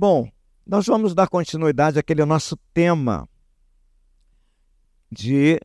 [0.00, 0.30] Bom,
[0.64, 3.28] nós vamos dar continuidade àquele nosso tema
[5.10, 5.60] de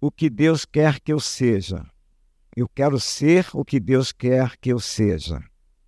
[0.00, 1.84] o que Deus quer que eu seja.
[2.56, 5.44] Eu quero ser o que Deus quer que eu seja.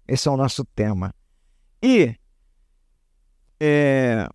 [0.07, 1.15] Esse é o nosso tema.
[1.83, 2.15] E
[3.59, 4.29] é,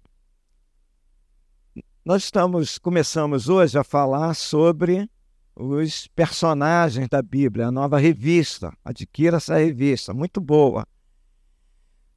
[2.03, 5.07] nós estamos começamos hoje a falar sobre
[5.55, 8.75] os personagens da Bíblia, a nova revista.
[8.83, 10.87] Adquira essa revista, muito boa.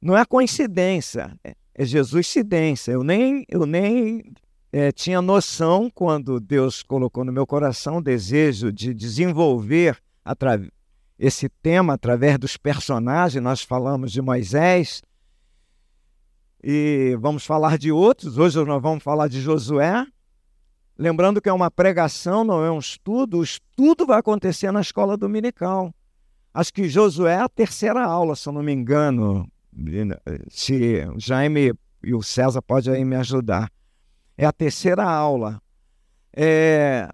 [0.05, 2.91] Não é coincidência, é, é Jesuscidência.
[2.91, 4.35] Eu nem, eu nem
[4.71, 9.99] é, tinha noção, quando Deus colocou no meu coração o desejo de desenvolver
[11.17, 13.43] esse tema através dos personagens.
[13.43, 15.01] Nós falamos de Moisés
[16.63, 18.37] e vamos falar de outros.
[18.37, 20.05] Hoje nós vamos falar de Josué.
[20.95, 23.39] Lembrando que é uma pregação, não é um estudo.
[23.39, 25.91] O estudo vai acontecer na escola dominical.
[26.53, 29.51] Acho que Josué é a terceira aula, se eu não me engano.
[30.49, 33.71] Se o Jaime e o César podem me ajudar.
[34.37, 35.61] É a terceira aula.
[36.31, 37.09] É,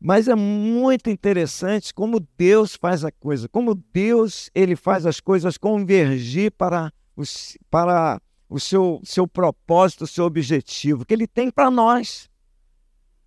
[0.00, 5.56] mas é muito interessante como Deus faz a coisa, como Deus ele faz as coisas
[5.56, 11.70] convergir para, os, para o seu, seu propósito, o seu objetivo, que ele tem para
[11.70, 12.28] nós.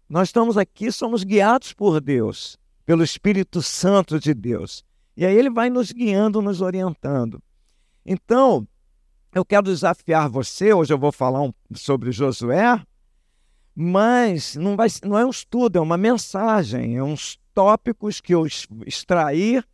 [0.10, 4.84] Nós estamos aqui, somos guiados por Deus, pelo Espírito Santo de Deus.
[5.16, 7.42] E aí ele vai nos guiando, nos orientando.
[8.06, 8.68] Então,
[9.36, 12.82] eu quero desafiar você, hoje eu vou falar um, sobre Josué,
[13.76, 18.48] mas não, vai, não é um estudo, é uma mensagem, é uns tópicos que eu
[18.88, 19.68] extrair,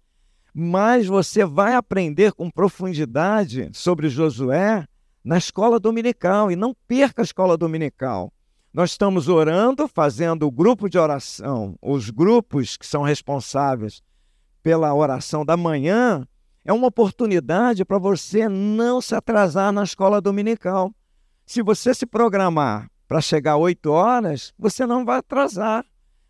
[0.51, 4.87] mas você vai aprender com profundidade sobre Josué
[5.23, 8.33] na escola dominical e não perca a escola dominical.
[8.73, 14.01] Nós estamos orando, fazendo o grupo de oração, os grupos que são responsáveis
[14.63, 16.27] pela oração da manhã,
[16.63, 20.93] é uma oportunidade para você não se atrasar na escola dominical.
[21.45, 25.85] Se você se programar para chegar 8 horas, você não vai atrasar.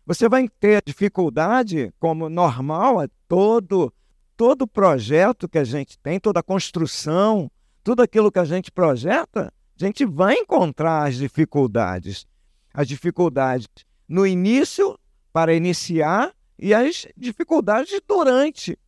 [0.06, 3.92] Você vai ter dificuldade, como normal, é todo
[4.36, 7.48] todo projeto que a gente tem, toda construção,
[7.84, 12.26] tudo aquilo que a gente projeta, a gente vai encontrar as dificuldades
[12.72, 13.68] as dificuldades
[14.08, 14.98] no início,
[15.32, 18.78] para iniciar, e as dificuldades durante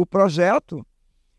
[0.00, 0.86] o projeto.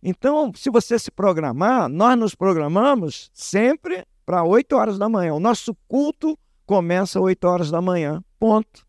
[0.01, 5.33] Então, se você se programar, nós nos programamos sempre para 8 horas da manhã.
[5.33, 8.23] O nosso culto começa às 8 horas da manhã.
[8.39, 8.85] Ponto.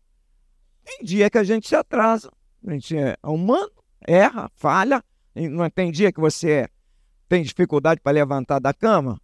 [0.83, 2.31] Tem dia que a gente se atrasa.
[2.65, 3.71] A gente é humano,
[4.07, 5.03] erra, falha.
[5.35, 6.67] Não tem dia que você
[7.27, 9.21] tem dificuldade para levantar da cama?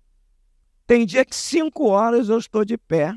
[0.86, 3.16] Tem dia que 5 horas eu estou de pé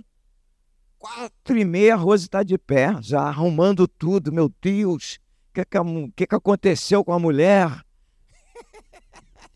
[0.98, 4.32] quatro e meia, a Rose está de pé, já arrumando tudo.
[4.32, 5.18] Meu Deus,
[5.64, 5.78] que, que,
[6.16, 7.84] que, que aconteceu com a mulher?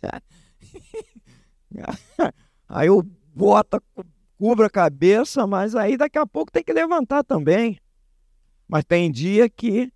[2.68, 3.02] aí eu
[3.34, 3.82] boto,
[4.38, 7.78] cubro a cabeça, mas aí daqui a pouco tem que levantar também.
[8.66, 9.92] Mas tem dia que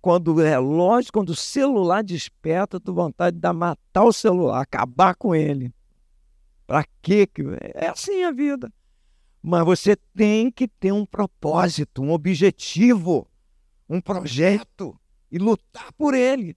[0.00, 5.14] quando o relógio, quando o celular desperta, tu vontade de dar matar o celular, acabar
[5.14, 5.74] com ele.
[6.66, 7.28] Pra quê?
[7.74, 8.72] É assim a vida.
[9.42, 13.28] Mas você tem que ter um propósito, um objetivo,
[13.88, 14.98] um projeto
[15.30, 16.56] e lutar por ele.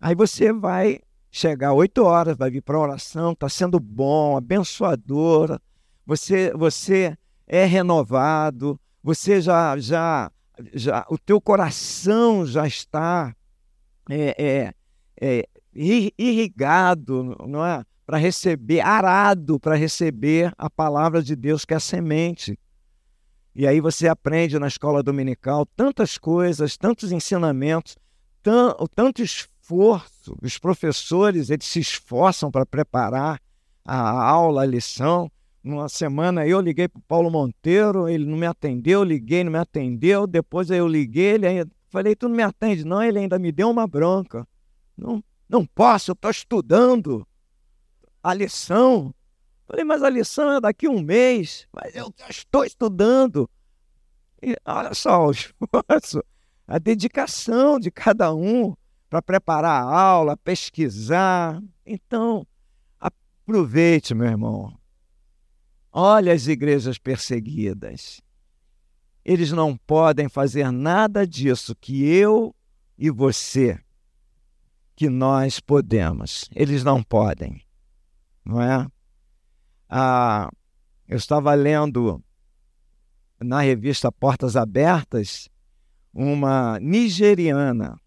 [0.00, 1.00] Aí você vai
[1.30, 5.60] chegar oito horas, vai vir para a oração, está sendo bom, abençoadora,
[6.04, 10.30] você, você é renovado, você já, já,
[10.74, 13.34] já, o teu coração já está
[14.10, 14.74] é, é,
[15.20, 15.48] é,
[16.18, 17.84] irrigado, não é?
[18.04, 22.58] para receber, arado para receber a palavra de Deus, que é a semente.
[23.54, 27.96] E aí você aprende na escola dominical tantas coisas, tantos ensinamentos,
[28.94, 30.36] tanto esforço.
[30.42, 33.40] Os professores eles se esforçam para preparar
[33.84, 35.30] a aula, a lição.
[35.62, 39.58] Numa semana eu liguei para o Paulo Monteiro, ele não me atendeu, liguei, não me
[39.58, 40.26] atendeu.
[40.26, 42.84] Depois eu liguei, ele ainda, falei, tu não me atende?
[42.84, 44.48] Não, ele ainda me deu uma bronca.
[44.96, 47.26] Não, não posso, eu estou estudando
[48.22, 49.14] a lição.
[49.72, 53.48] Falei, mas a lição é daqui a um mês, mas eu estou estudando.
[54.42, 56.22] E olha só o esforço,
[56.68, 58.76] a dedicação de cada um
[59.08, 61.58] para preparar a aula, pesquisar.
[61.86, 62.46] Então,
[63.00, 64.78] aproveite, meu irmão.
[65.90, 68.20] Olha as igrejas perseguidas.
[69.24, 72.54] Eles não podem fazer nada disso que eu
[72.98, 73.80] e você,
[74.94, 76.44] que nós podemos.
[76.54, 77.64] Eles não podem
[78.44, 78.86] não é?
[79.94, 80.50] Ah,
[81.06, 82.24] eu estava lendo
[83.38, 85.50] na revista Portas Abertas
[86.14, 88.00] uma nigeriana.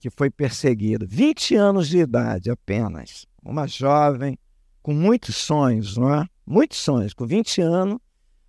[0.00, 1.06] que foi perseguida.
[1.06, 3.26] 20 anos de idade apenas.
[3.44, 4.36] Uma jovem
[4.82, 6.26] com muitos sonhos, não é?
[6.44, 7.14] Muitos sonhos.
[7.14, 7.98] Com 20 anos,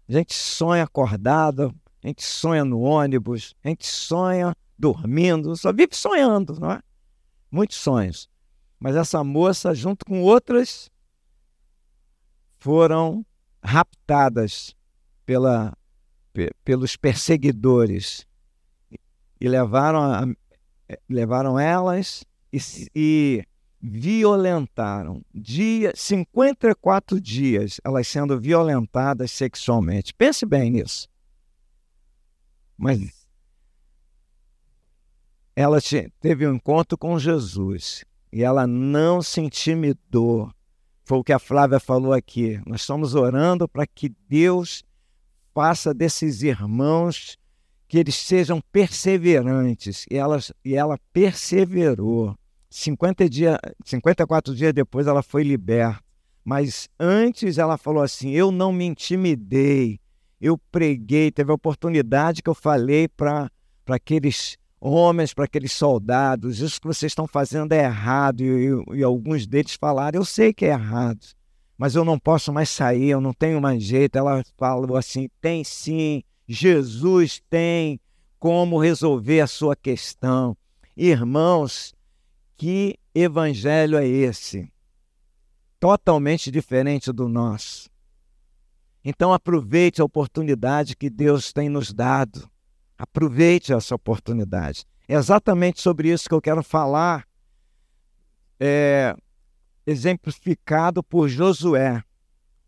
[0.10, 5.95] a gente sonha acordado, a gente sonha no ônibus, a gente sonha dormindo, só vive
[5.95, 6.81] sonhando, não é?
[7.51, 8.27] Muitos sonhos.
[8.80, 10.89] Mas essa moça, junto com outras,
[12.62, 13.25] foram
[13.63, 14.75] raptadas
[15.25, 15.75] pela,
[16.63, 18.28] pelos perseguidores
[19.40, 20.28] e levaram, a,
[21.10, 22.24] levaram elas
[22.54, 22.60] e,
[22.96, 23.44] e
[23.81, 25.25] violentaram.
[25.34, 30.13] Dia, 54 dias elas sendo violentadas sexualmente.
[30.13, 31.10] Pense bem nisso.
[32.78, 33.25] Mas
[35.56, 35.80] ela
[36.19, 40.54] teve um encontro com Jesus e ela não se intimidou.
[41.12, 42.62] Foi o que a Flávia falou aqui.
[42.66, 44.81] Nós estamos orando para que Deus
[45.54, 47.38] faça desses irmãos
[47.86, 50.06] que eles sejam perseverantes.
[50.10, 52.34] E ela, e ela perseverou.
[52.69, 56.02] 50 dia, 54 dias depois ela foi liberta.
[56.46, 60.00] Mas antes ela falou assim: Eu não me intimidei,
[60.40, 61.30] eu preguei.
[61.30, 63.52] Teve a oportunidade que eu falei para
[63.86, 68.42] aqueles homens, para aqueles soldados: Isso que vocês estão fazendo é errado.
[68.42, 71.25] E, e, alguns deles falaram: Eu sei que é errado,
[71.78, 74.18] mas eu não posso mais sair, eu não tenho mais jeito.
[74.18, 78.00] Ela falou assim: Tem sim, Jesus tem
[78.39, 80.57] como resolver a sua questão.
[80.98, 81.94] Irmãos,
[82.57, 84.72] que evangelho é esse?
[85.80, 87.89] Totalmente diferente do nosso.
[89.04, 92.50] Então aproveite a oportunidade que Deus tem nos dado.
[93.01, 94.86] Aproveite essa oportunidade.
[95.07, 97.27] É exatamente sobre isso que eu quero falar,
[98.59, 99.15] é,
[99.88, 102.03] exemplificado por Josué.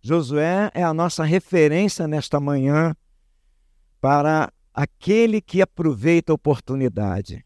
[0.01, 2.95] Josué é a nossa referência nesta manhã
[4.01, 7.45] para aquele que aproveita a oportunidade.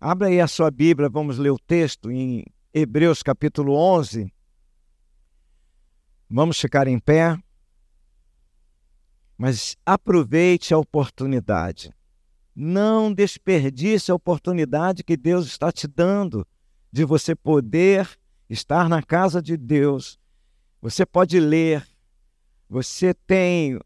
[0.00, 2.42] Abra aí a sua Bíblia, vamos ler o texto em
[2.72, 4.32] Hebreus capítulo 11.
[6.30, 7.38] Vamos ficar em pé.
[9.42, 11.92] Mas aproveite a oportunidade.
[12.54, 16.46] Não desperdice a oportunidade que Deus está te dando
[16.92, 18.08] de você poder
[18.48, 20.16] estar na casa de Deus.
[20.80, 21.84] Você pode ler.
[22.70, 23.80] Você tem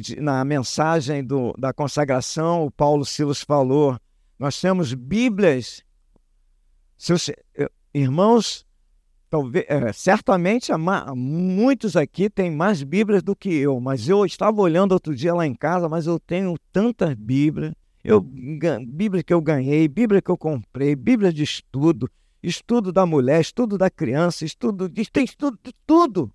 [0.00, 4.00] dia, na mensagem do, da consagração, o Paulo Silas falou
[4.38, 5.84] nós temos Bíblias.
[6.96, 8.64] Seus, eh, irmãos,
[9.32, 10.70] talvez, é, certamente
[11.16, 15.46] muitos aqui têm mais Bíblias do que eu, mas eu estava olhando outro dia lá
[15.46, 17.72] em casa, mas eu tenho tantas Bíblias.
[18.04, 22.10] Eu, Bíblia que eu ganhei, Bíblia que eu comprei, Bíblia de estudo,
[22.42, 26.30] estudo da mulher, estudo da criança, estudo de tem estudo de tudo.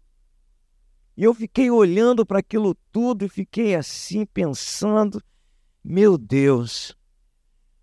[1.15, 5.21] E eu fiquei olhando para aquilo tudo e fiquei assim pensando,
[5.83, 6.97] meu Deus,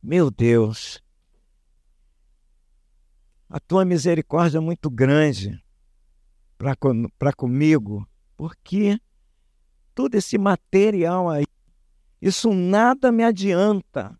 [0.02, 1.03] meu Deus,
[3.54, 5.62] a tua misericórdia é muito grande
[6.58, 8.04] para comigo,
[8.36, 8.98] porque
[9.94, 11.46] todo esse material aí,
[12.20, 14.18] isso nada me adianta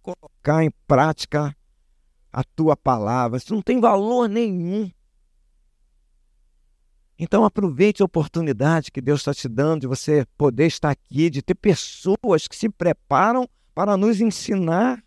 [0.00, 1.54] colocar em prática
[2.32, 4.90] a tua palavra, isso não tem valor nenhum.
[7.18, 11.42] Então aproveite a oportunidade que Deus está te dando de você poder estar aqui, de
[11.42, 15.04] ter pessoas que se preparam para nos ensinar.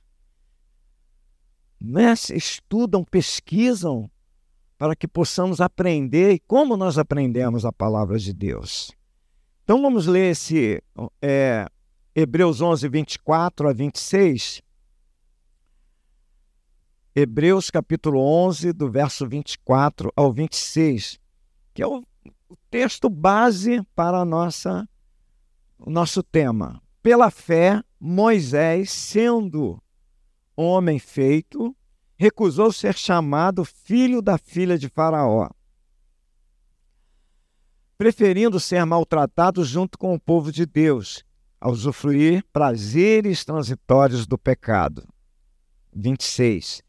[1.86, 2.14] Né?
[2.34, 4.10] Estudam, pesquisam
[4.78, 6.42] para que possamos aprender.
[6.48, 8.92] Como nós aprendemos a palavra de Deus?
[9.64, 10.82] Então vamos ler esse
[11.22, 11.68] é,
[12.16, 14.62] Hebreus 11, 24 a 26.
[17.16, 21.18] Hebreus capítulo 11, do verso 24 ao 26,
[21.74, 22.04] que é o,
[22.50, 24.88] o texto base para a nossa,
[25.80, 26.82] o nosso tema.
[27.02, 29.82] Pela fé, Moisés, sendo
[30.56, 31.76] homem feito,
[32.18, 35.50] recusou ser chamado filho da filha de Faraó,
[37.98, 41.24] preferindo ser maltratado junto com o povo de Deus,
[41.60, 45.08] a usufruir prazeres transitórios do pecado.
[45.94, 46.84] 26.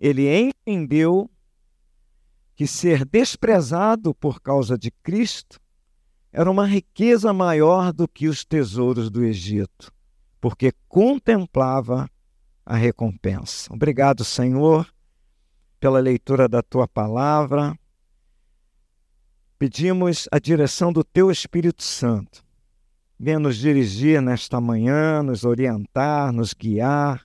[0.00, 1.30] Ele entendeu
[2.54, 5.60] que ser desprezado por causa de Cristo
[6.32, 9.92] era uma riqueza maior do que os tesouros do Egito,
[10.40, 12.08] porque contemplava
[12.64, 13.72] a recompensa.
[13.72, 14.86] Obrigado, Senhor,
[15.80, 17.76] pela leitura da tua palavra.
[19.58, 22.44] Pedimos a direção do teu Espírito Santo.
[23.18, 27.24] Venha nos dirigir nesta manhã, nos orientar, nos guiar,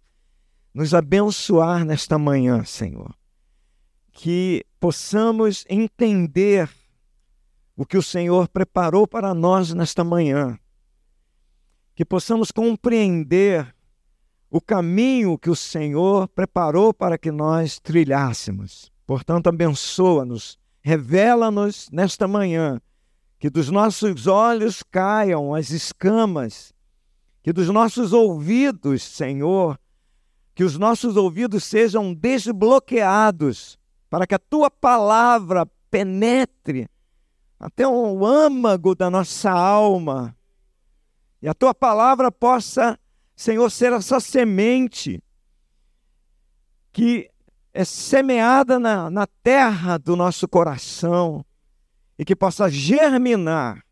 [0.74, 3.16] nos abençoar nesta manhã, Senhor.
[4.12, 6.70] Que possamos entender
[7.76, 10.60] o que o Senhor preparou para nós nesta manhã.
[11.96, 13.76] Que possamos compreender
[14.50, 18.92] o caminho que o Senhor preparou para que nós trilhássemos.
[19.06, 22.82] Portanto, abençoa-nos, revela-nos nesta manhã,
[23.40, 26.74] que dos nossos olhos caiam as escamas,
[27.44, 29.80] que dos nossos ouvidos, Senhor,
[30.56, 33.78] que os nossos ouvidos sejam desbloqueados
[34.10, 36.90] para que a tua palavra penetre
[37.60, 40.36] até o âmago da nossa alma
[41.42, 43.00] e a tua palavra possa,
[43.38, 45.24] Senhor, ser essa semente
[46.92, 47.30] que
[47.72, 51.46] é semeada na, na terra do nosso coração
[52.18, 53.86] e que possa germinar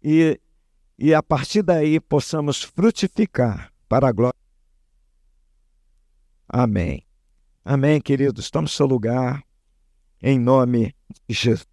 [0.00, 0.40] e,
[0.96, 4.38] e a partir daí possamos frutificar para a glória.
[6.48, 7.04] Amém.
[7.64, 8.48] Amém, queridos.
[8.48, 9.42] Tome seu lugar
[10.22, 10.94] em nome
[11.28, 11.66] de Jesus.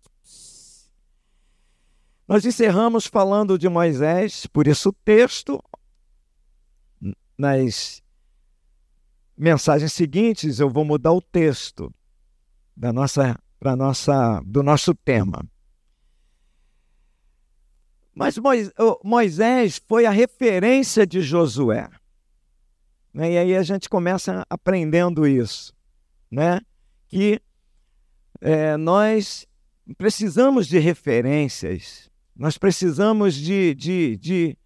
[2.28, 5.64] Nós encerramos falando de Moisés, por isso o texto,
[7.38, 8.02] nas
[9.38, 11.94] mensagens seguintes, eu vou mudar o texto
[12.76, 15.44] da nossa, pra nossa, do nosso tema.
[18.14, 18.36] Mas
[19.04, 21.90] Moisés foi a referência de Josué.
[23.14, 23.34] Né?
[23.34, 25.74] E aí a gente começa aprendendo isso,
[26.30, 26.62] né?
[27.08, 27.42] que
[28.40, 29.48] é, nós
[29.98, 34.58] precisamos de referências nós precisamos de, de, de,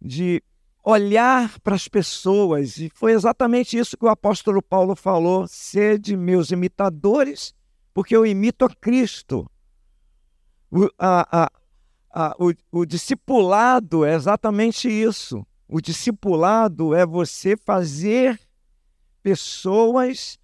[0.00, 0.42] de
[0.84, 6.50] olhar para as pessoas, e foi exatamente isso que o apóstolo Paulo falou: sede meus
[6.50, 7.54] imitadores,
[7.94, 9.50] porque eu imito a Cristo.
[10.70, 11.50] O, a, a,
[12.10, 15.46] a, o, o discipulado é exatamente isso.
[15.66, 18.38] O discipulado é você fazer
[19.22, 20.38] pessoas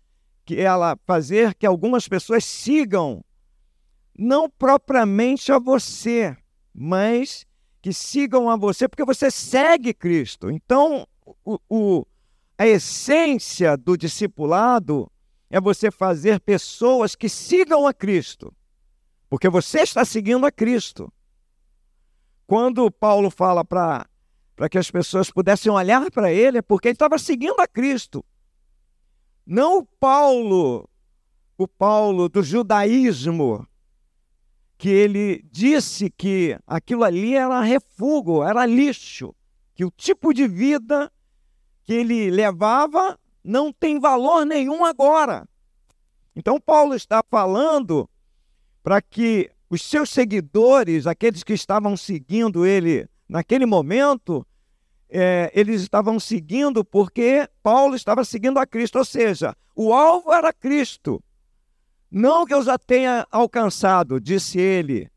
[0.44, 3.22] que ela fazer que algumas pessoas sigam
[4.18, 6.36] não propriamente a você,
[6.74, 7.46] mas
[7.80, 10.50] que sigam a você, porque você segue Cristo.
[10.50, 11.06] Então,
[11.44, 12.06] o, o,
[12.58, 15.10] a essência do discipulado
[15.48, 18.54] é você fazer pessoas que sigam a Cristo,
[19.28, 21.12] porque você está seguindo a Cristo.
[22.46, 24.06] Quando Paulo fala para
[24.70, 28.24] que as pessoas pudessem olhar para ele, é porque ele estava seguindo a Cristo.
[29.46, 30.88] Não o Paulo,
[31.56, 33.66] o Paulo do judaísmo,
[34.80, 39.34] que ele disse que aquilo ali era refúgio, era lixo,
[39.74, 41.12] que o tipo de vida
[41.84, 45.46] que ele levava não tem valor nenhum agora.
[46.34, 48.08] Então, Paulo está falando
[48.82, 54.46] para que os seus seguidores, aqueles que estavam seguindo ele naquele momento,
[55.10, 60.54] é, eles estavam seguindo porque Paulo estava seguindo a Cristo, ou seja, o alvo era
[60.54, 61.22] Cristo.
[62.10, 65.08] Não que eu já tenha alcançado, disse ele,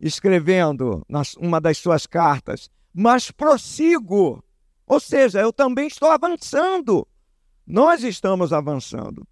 [0.00, 1.06] escrevendo
[1.38, 4.42] uma das suas cartas, mas prossigo.
[4.86, 7.06] Ou seja, eu também estou avançando.
[7.64, 9.24] Nós estamos avançando.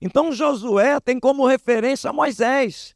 [0.00, 2.94] Então Josué tem como referência Moisés.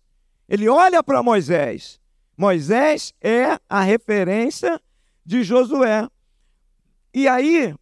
[0.48, 2.00] Ele olha para Moisés.
[2.36, 4.80] Moisés é a referência
[5.24, 6.08] de Josué.
[7.12, 7.78] E aí, o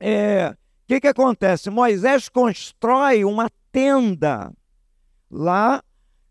[0.00, 0.54] é,
[0.86, 1.70] que, que acontece?
[1.70, 4.52] Moisés constrói uma tenda.
[5.28, 5.82] Lá,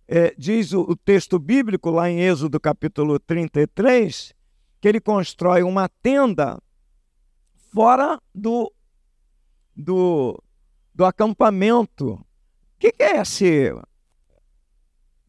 [0.07, 4.33] é, diz o, o texto bíblico, lá em Êxodo capítulo 33,
[4.79, 6.57] que ele constrói uma tenda
[7.73, 8.71] fora do,
[9.75, 10.41] do,
[10.95, 12.13] do acampamento.
[12.13, 12.25] O
[12.79, 13.73] que, que, é esse?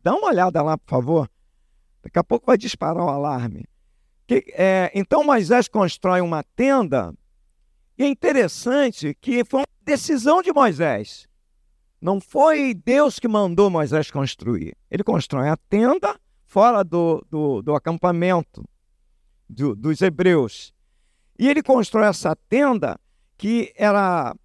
[0.00, 1.30] Dá uma olhada lá, por favor.
[2.00, 3.64] Daqui a pouco vai disparar o alarme.
[4.24, 7.12] Que, é, então Moisés constrói uma tenda,
[7.98, 11.28] e é interessante que foi uma decisão de Moisés.
[12.04, 14.76] Não foi Deus que mandou Moisés construir.
[14.90, 18.62] Ele constrói a tenda fora do, do, do acampamento
[19.48, 20.74] do, dos hebreus.
[21.38, 23.00] E ele constrói essa tenda
[23.38, 24.36] que era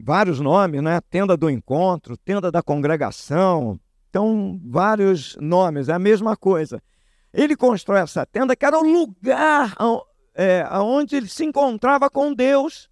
[0.00, 1.00] vários nomes, né?
[1.00, 3.78] Tenda do encontro, tenda da congregação.
[4.10, 6.82] Então, vários nomes, é a mesma coisa.
[7.32, 9.76] Ele constrói essa tenda que era o lugar
[10.34, 12.90] é, onde ele se encontrava com Deus.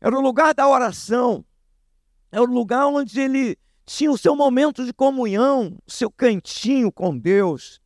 [0.00, 1.44] Era o lugar da oração.
[2.32, 7.16] É o lugar onde ele tinha o seu momento de comunhão, o seu cantinho com
[7.16, 7.80] Deus,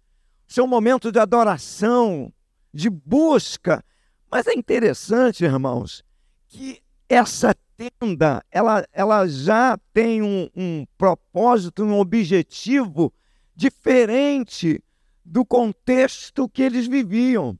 [0.48, 2.32] o seu momento de adoração,
[2.72, 3.82] de busca.
[4.30, 6.04] Mas é interessante, irmãos,
[6.46, 13.12] que essa tenda, ela, ela já tem um, um propósito, um objetivo
[13.56, 14.82] diferente
[15.24, 17.58] do contexto que eles viviam.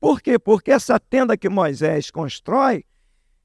[0.00, 0.38] Por quê?
[0.38, 2.84] Porque essa tenda que Moisés constrói,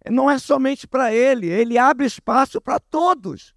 [0.08, 3.54] não é somente para ele, ele abre espaço para todos.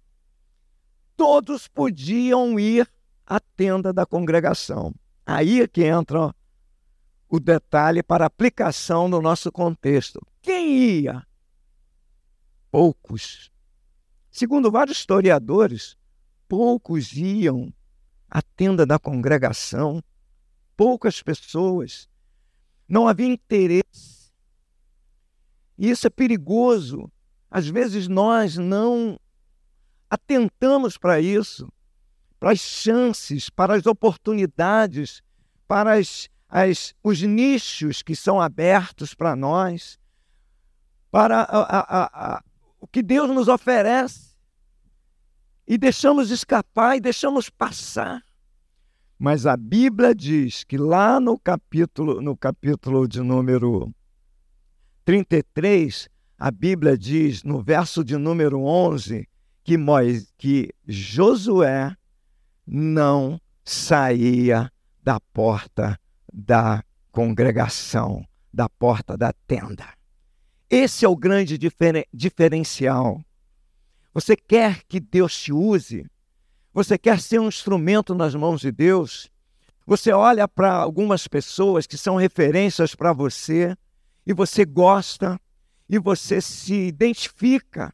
[1.15, 2.89] Todos podiam ir
[3.25, 4.93] à tenda da congregação.
[5.25, 6.35] Aí é que entra
[7.29, 10.19] o detalhe para aplicação no nosso contexto.
[10.41, 11.25] Quem ia?
[12.69, 13.51] Poucos.
[14.29, 15.97] Segundo vários historiadores,
[16.47, 17.73] poucos iam
[18.29, 20.03] à tenda da congregação,
[20.75, 22.09] poucas pessoas.
[22.87, 24.12] Não havia interesse.
[25.77, 27.11] E isso é perigoso.
[27.49, 29.19] Às vezes nós não
[30.09, 31.71] atentamos para isso,
[32.39, 35.21] para as chances, para as oportunidades,
[35.67, 39.97] para as, as, os nichos que são abertos para nós,
[41.09, 42.43] para a, a, a,
[42.79, 44.33] o que Deus nos oferece.
[45.67, 48.21] E deixamos escapar e deixamos passar.
[49.17, 53.93] Mas a Bíblia diz que lá no capítulo, no capítulo de número
[55.05, 59.27] 33, a Bíblia diz, no verso de número 11,
[59.63, 61.95] que, Moisés, que Josué
[62.65, 65.99] não saía da porta
[66.31, 69.85] da congregação, da porta da tenda.
[70.69, 73.21] Esse é o grande diferen diferencial.
[74.13, 76.05] Você quer que Deus te use?
[76.73, 79.29] Você quer ser um instrumento nas mãos de Deus?
[79.85, 83.75] Você olha para algumas pessoas que são referências para você
[84.25, 85.39] e você gosta
[85.89, 87.93] e você se identifica.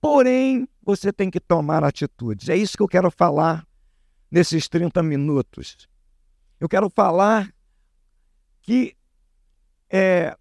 [0.00, 2.48] Porém, você tem que tomar atitudes.
[2.48, 3.66] É isso que eu quero falar
[4.30, 5.88] nesses 30 minutos.
[6.60, 7.52] Eu quero falar
[8.62, 8.96] que
[9.90, 10.36] é,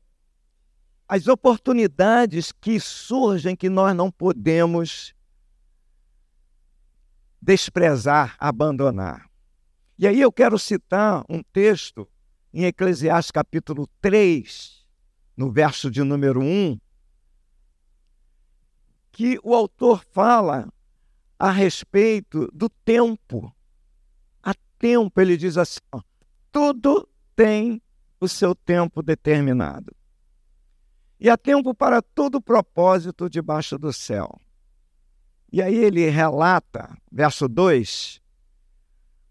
[1.07, 5.15] as oportunidades que surgem que nós não podemos
[7.41, 9.29] desprezar, abandonar.
[9.97, 12.07] E aí eu quero citar um texto
[12.53, 14.76] em Eclesiastes capítulo 3,
[15.37, 16.79] no verso de número 1,
[19.11, 20.67] que o autor fala
[21.37, 23.55] a respeito do tempo.
[24.41, 26.01] A tempo, ele diz assim: ó,
[26.51, 27.79] tudo tem
[28.19, 29.95] o seu tempo determinado.
[31.19, 34.39] E há tempo para todo propósito debaixo do céu.
[35.51, 38.21] E aí ele relata, verso 2,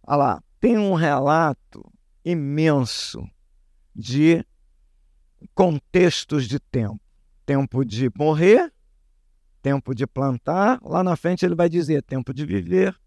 [0.07, 1.85] olha lá, tem um relato
[2.25, 3.29] imenso
[3.95, 4.45] de
[5.55, 7.01] contextos de tempo.
[7.45, 8.73] Tempo de morrer,
[9.63, 12.99] tempo de plantar, lá na frente ele vai dizer tempo de viver.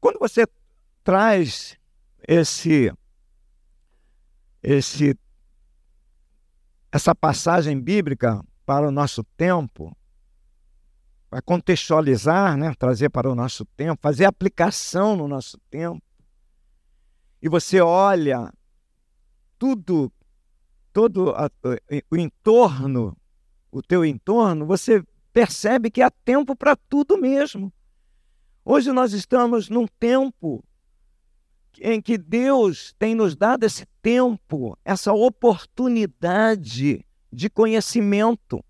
[0.00, 0.46] Quando você
[1.04, 1.76] traz
[2.26, 2.92] esse
[4.62, 5.16] esse
[6.90, 9.96] essa passagem bíblica para o nosso tempo,
[11.30, 12.72] para contextualizar, né?
[12.78, 16.02] trazer para o nosso tempo, fazer aplicação no nosso tempo.
[17.40, 18.52] E você olha
[19.58, 20.12] tudo,
[20.92, 21.50] todo a,
[22.10, 23.16] o entorno,
[23.70, 27.72] o teu entorno, você percebe que há tempo para tudo mesmo.
[28.64, 30.64] Hoje nós estamos num tempo
[31.80, 38.64] em que Deus tem nos dado esse tempo, essa oportunidade de conhecimento.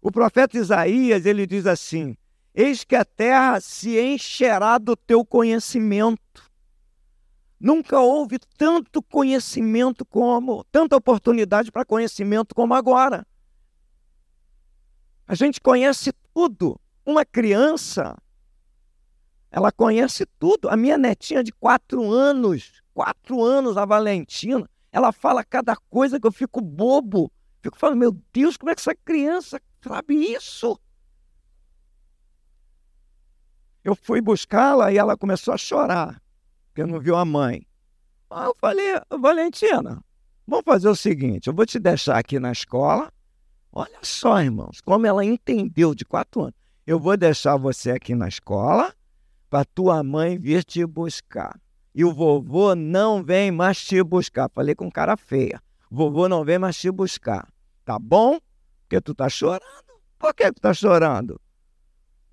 [0.00, 2.16] O profeta Isaías, ele diz assim:
[2.54, 6.43] Eis que a terra se encherá do teu conhecimento.
[7.64, 13.26] Nunca houve tanto conhecimento como, tanta oportunidade para conhecimento como agora.
[15.26, 16.78] A gente conhece tudo.
[17.06, 18.18] Uma criança,
[19.50, 20.68] ela conhece tudo.
[20.68, 26.26] A minha netinha de quatro anos, quatro anos, a Valentina, ela fala cada coisa que
[26.26, 27.32] eu fico bobo.
[27.62, 30.78] Fico falando, meu Deus, como é que essa criança sabe isso?
[33.82, 36.20] Eu fui buscá-la e ela começou a chorar,
[36.74, 37.64] porque não viu a mãe.
[38.28, 40.02] Aí eu falei, Valentina,
[40.44, 43.12] vamos fazer o seguinte: eu vou te deixar aqui na escola.
[43.72, 46.54] Olha só, irmãos, como ela entendeu de quatro anos.
[46.86, 48.92] Eu vou deixar você aqui na escola
[49.48, 51.58] para tua mãe vir te buscar.
[51.94, 54.50] E o vovô não vem mais te buscar.
[54.52, 55.62] Falei com cara feia.
[55.90, 57.48] Vovô não vem mais te buscar.
[57.84, 58.38] Tá bom?
[58.82, 59.62] Porque tu tá chorando.
[60.18, 61.40] Por que tu tá chorando?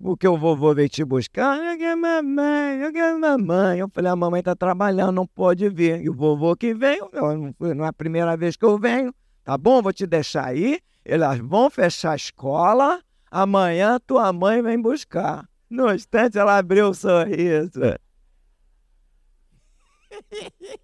[0.02, 1.56] Porque o vovô veio te buscar.
[1.58, 3.78] Eu quero mamãe, eu quero mamãe.
[3.78, 6.02] Eu falei, a mamãe tá trabalhando, não pode vir.
[6.02, 7.08] E o vovô que veio,
[7.60, 9.14] não é a primeira vez que eu venho.
[9.44, 9.80] Tá bom?
[9.80, 10.80] Vou te deixar aí.
[11.04, 13.00] Elas vão fechar a escola.
[13.30, 15.48] Amanhã tua mãe vem buscar.
[15.70, 17.80] No instante ela abriu o um sorriso.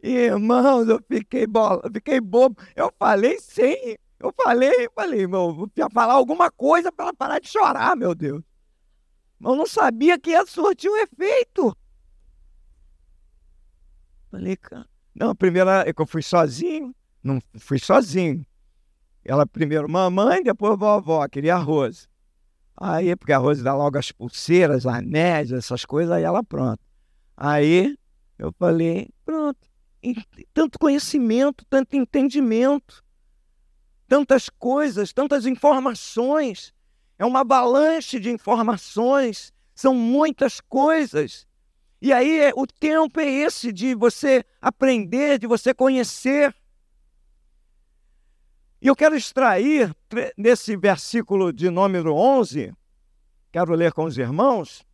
[0.00, 2.56] Irmãos, eu fiquei bola, fiquei bobo.
[2.76, 3.96] Eu falei sim.
[4.24, 8.42] Eu falei, falei, meu, ia falar alguma coisa para ela parar de chorar, meu Deus.
[9.38, 11.76] Eu não sabia que ia surtir um efeito.
[14.30, 14.88] Falei, cara.
[15.14, 16.94] Não, a primeira é que eu fui sozinho.
[17.22, 18.46] Não fui sozinho.
[19.22, 22.08] Ela primeiro mamãe, depois vovó, queria arroz.
[22.74, 26.80] Aí, porque arroz dá logo as pulseiras, anéis, essas coisas, aí ela pronto.
[27.36, 27.94] Aí
[28.38, 29.60] eu falei, pronto,
[30.54, 33.03] tanto conhecimento, tanto entendimento,
[34.08, 36.72] tantas coisas, tantas informações.
[37.18, 41.46] É uma avalanche de informações, são muitas coisas.
[42.00, 46.54] E aí é, o tempo é esse de você aprender, de você conhecer.
[48.80, 49.94] E eu quero extrair
[50.36, 52.74] nesse versículo de número 11,
[53.50, 54.84] quero ler com os irmãos,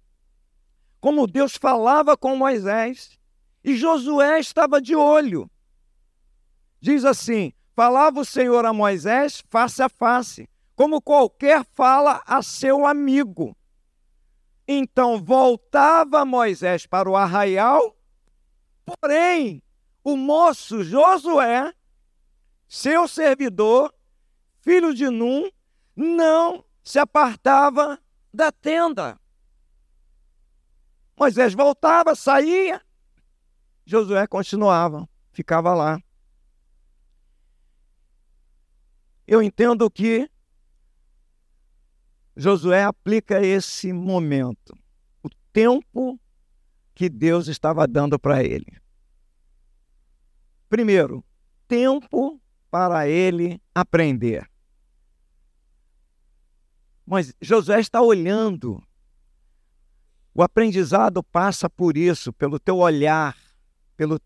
[1.00, 3.18] como Deus falava com Moisés
[3.64, 5.50] e Josué estava de olho.
[6.80, 12.84] Diz assim: Falava o Senhor a Moisés face a face, como qualquer fala a seu
[12.84, 13.56] amigo.
[14.68, 17.96] Então voltava Moisés para o arraial,
[18.84, 19.62] porém
[20.04, 21.72] o moço Josué,
[22.68, 23.94] seu servidor,
[24.58, 25.48] filho de Num,
[25.96, 27.98] não se apartava
[28.30, 29.18] da tenda.
[31.18, 32.82] Moisés voltava, saía,
[33.86, 35.98] Josué continuava, ficava lá.
[39.30, 40.28] Eu entendo que
[42.36, 44.76] Josué aplica esse momento,
[45.22, 46.18] o tempo
[46.92, 48.76] que Deus estava dando para ele.
[50.68, 51.24] Primeiro,
[51.68, 54.50] tempo para ele aprender.
[57.06, 58.82] Mas Josué está olhando
[60.34, 63.36] o aprendizado passa por isso, pelo teu olhar,
[63.96, 64.20] pelo,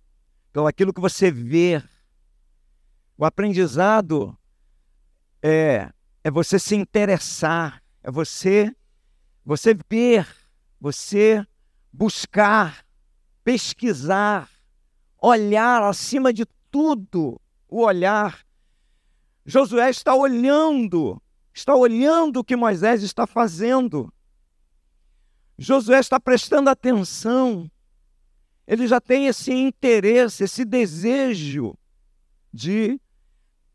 [0.51, 1.83] pelo aquilo que você vê.
[3.19, 4.35] O aprendizado
[5.46, 5.90] é,
[6.24, 8.74] é você se interessar, é você
[9.44, 10.26] você ver,
[10.80, 11.46] você
[11.92, 12.83] buscar,
[13.44, 14.48] pesquisar,
[15.20, 18.42] olhar acima de tudo, o olhar.
[19.44, 21.20] Josué está olhando,
[21.52, 24.11] está olhando o que Moisés está fazendo.
[25.59, 27.70] Josué está prestando atenção,
[28.66, 31.76] ele já tem esse interesse, esse desejo
[32.50, 32.98] de,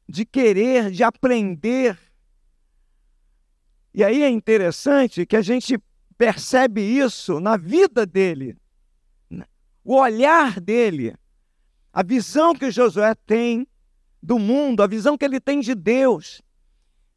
[0.09, 1.97] de querer, de aprender.
[3.93, 5.79] E aí é interessante que a gente
[6.17, 8.57] percebe isso na vida dele,
[9.83, 11.15] o olhar dele,
[11.93, 13.67] a visão que Josué tem
[14.21, 16.41] do mundo, a visão que ele tem de Deus.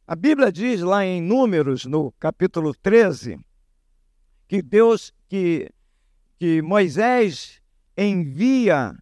[0.07, 3.39] A Bíblia diz lá em Números, no capítulo 13,
[4.47, 5.71] que Deus, que,
[6.39, 7.61] que Moisés
[7.97, 8.95] envia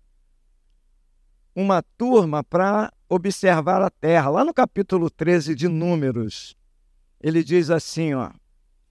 [1.54, 4.30] uma turma para observar a terra.
[4.30, 6.56] Lá no capítulo 13 de Números,
[7.20, 8.30] ele diz assim, ó,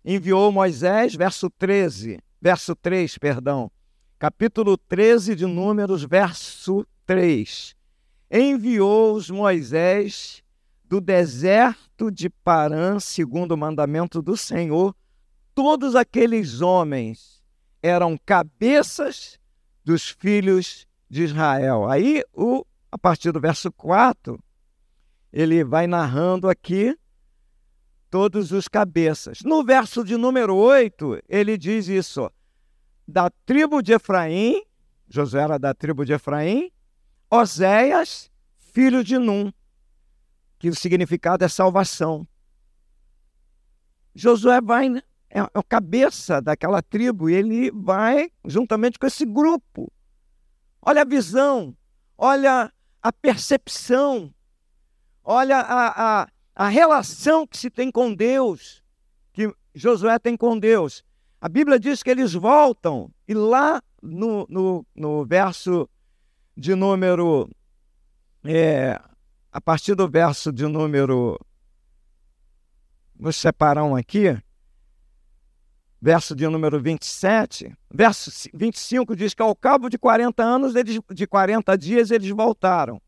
[0.03, 3.71] enviou Moisés, verso 13, verso 3, perdão.
[4.19, 7.73] Capítulo 13 de Números, verso 3.
[8.29, 10.43] Enviou-os Moisés
[10.83, 14.93] do deserto de Parã, segundo o mandamento do Senhor,
[15.55, 17.41] todos aqueles homens
[17.81, 19.39] eram cabeças
[19.85, 21.87] dos filhos de Israel.
[21.87, 24.41] Aí, o, a partir do verso 4,
[25.31, 26.97] ele vai narrando aqui
[28.09, 29.41] todos os cabeças.
[29.43, 32.29] No verso de número 8, ele diz isso:
[33.07, 34.63] da tribo de Efraim,
[35.07, 36.71] Josué era da tribo de Efraim,
[37.29, 39.51] Oséias, filho de Num,
[40.57, 42.27] que o significado é salvação.
[44.15, 45.01] Josué vai né?
[45.29, 49.91] é, é o cabeça daquela tribo e ele vai juntamente com esse grupo.
[50.81, 51.75] Olha a visão,
[52.17, 54.33] olha a percepção,
[55.23, 58.83] olha a, a, a relação que se tem com Deus,
[59.33, 61.03] que Josué tem com Deus.
[61.41, 65.89] A Bíblia diz que eles voltam, e lá no, no, no verso
[66.55, 67.49] de número.
[68.43, 68.99] É,
[69.51, 71.39] a partir do verso de número.
[73.15, 74.37] Vou separar um aqui
[76.01, 81.27] verso de número 27, verso 25 diz que ao cabo de 40 anos, eles, de
[81.27, 83.01] 40 dias, eles voltaram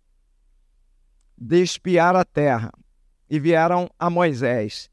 [1.37, 2.71] de espiar a terra
[3.29, 4.89] e vieram a Moisés.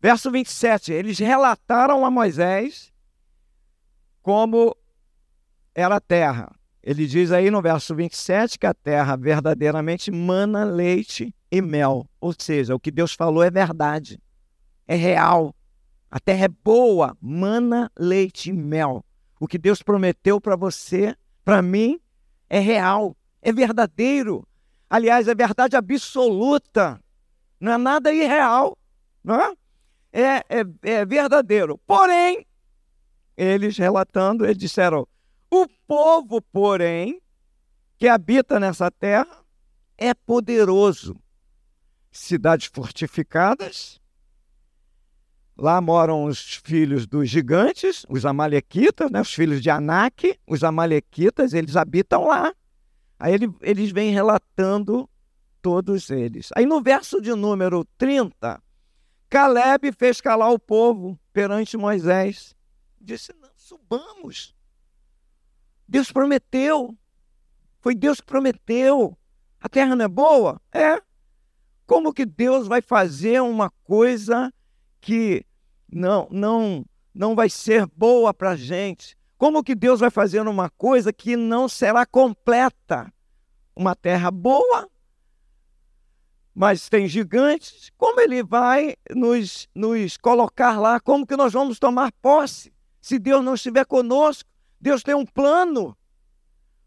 [0.00, 2.92] Verso 27, eles relataram a Moisés
[4.22, 4.74] como
[5.74, 6.50] era a terra.
[6.82, 12.08] Ele diz aí no verso 27 que a terra verdadeiramente mana leite e mel.
[12.18, 14.18] Ou seja, o que Deus falou é verdade,
[14.86, 15.54] é real.
[16.10, 19.04] A terra é boa, mana, leite e mel.
[19.38, 22.00] O que Deus prometeu para você, para mim,
[22.48, 24.46] é real, é verdadeiro.
[24.88, 27.00] Aliás, é verdade absoluta.
[27.60, 28.76] Não é nada irreal,
[29.22, 29.54] não é?
[30.12, 31.78] É, é, é verdadeiro.
[31.86, 32.44] Porém,
[33.36, 35.06] eles relatando, eles disseram:
[35.48, 37.22] o povo, porém,
[37.96, 39.44] que habita nessa terra
[39.96, 41.14] é poderoso.
[42.10, 43.99] Cidades fortificadas,
[45.60, 49.20] Lá moram os filhos dos gigantes, os amalequitas, né?
[49.20, 52.54] os filhos de Anak, os amalequitas, eles habitam lá.
[53.18, 55.06] Aí ele, eles vêm relatando
[55.60, 56.48] todos eles.
[56.56, 58.58] Aí no verso de número 30,
[59.28, 62.56] Caleb fez calar o povo perante Moisés.
[62.98, 64.54] Disse: Não, subamos.
[65.86, 66.96] Deus prometeu.
[67.80, 69.14] Foi Deus que prometeu.
[69.60, 70.58] A terra não é boa?
[70.72, 71.02] É.
[71.86, 74.50] Como que Deus vai fazer uma coisa
[75.02, 75.44] que
[75.92, 79.16] não não não vai ser boa para a gente?
[79.36, 83.12] Como que Deus vai fazer uma coisa que não será completa?
[83.74, 84.88] Uma terra boa,
[86.54, 87.90] mas tem gigantes.
[87.96, 91.00] Como ele vai nos, nos colocar lá?
[91.00, 92.72] Como que nós vamos tomar posse?
[93.00, 94.48] Se Deus não estiver conosco,
[94.78, 95.96] Deus tem um plano.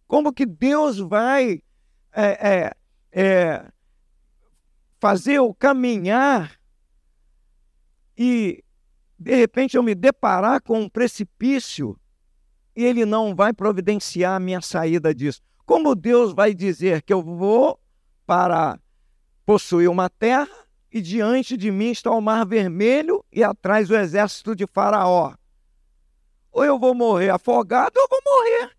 [0.08, 1.63] Como que Deus vai
[2.12, 2.72] é, é,
[3.12, 3.72] é,
[5.00, 6.60] fazer o caminhar
[8.16, 8.62] e
[9.23, 11.97] de repente eu me deparar com um precipício
[12.75, 15.41] e ele não vai providenciar a minha saída disso.
[15.65, 17.79] Como Deus vai dizer que eu vou
[18.25, 18.77] para
[19.45, 20.49] possuir uma terra
[20.91, 25.33] e diante de mim está o mar vermelho e atrás o exército de Faraó?
[26.51, 28.71] Ou eu vou morrer afogado ou eu vou morrer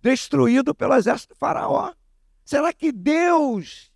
[0.00, 1.92] destruído pelo exército de Faraó.
[2.44, 3.90] Será que Deus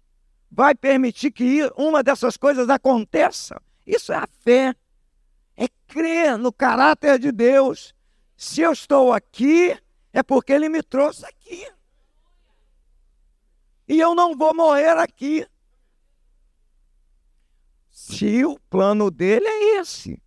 [0.50, 3.60] vai permitir que uma dessas coisas aconteça?
[3.88, 4.77] Isso é a fé,
[5.57, 7.94] é crer no caráter de Deus.
[8.37, 9.74] Se eu estou aqui,
[10.12, 11.66] é porque Ele me trouxe aqui.
[13.88, 15.46] E eu não vou morrer aqui.
[17.88, 20.22] Se o plano dele é esse,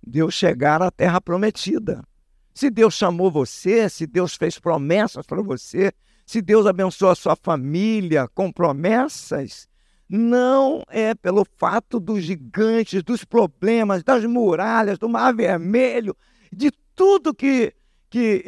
[0.00, 2.06] Deus chegar à terra prometida.
[2.54, 5.92] Se Deus chamou você, se Deus fez promessas para você,
[6.24, 9.68] se Deus abençoou a sua família com promessas,
[10.14, 16.14] não é pelo fato dos gigantes, dos problemas, das muralhas, do Mar Vermelho,
[16.52, 17.72] de tudo que,
[18.10, 18.44] que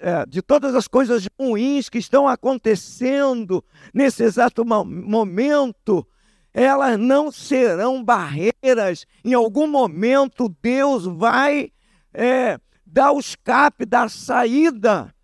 [0.00, 6.04] é, de todas as coisas ruins que estão acontecendo nesse exato momento,
[6.52, 9.06] elas não serão barreiras.
[9.24, 11.70] Em algum momento Deus vai
[12.12, 15.14] é, dar o escape, dar saída.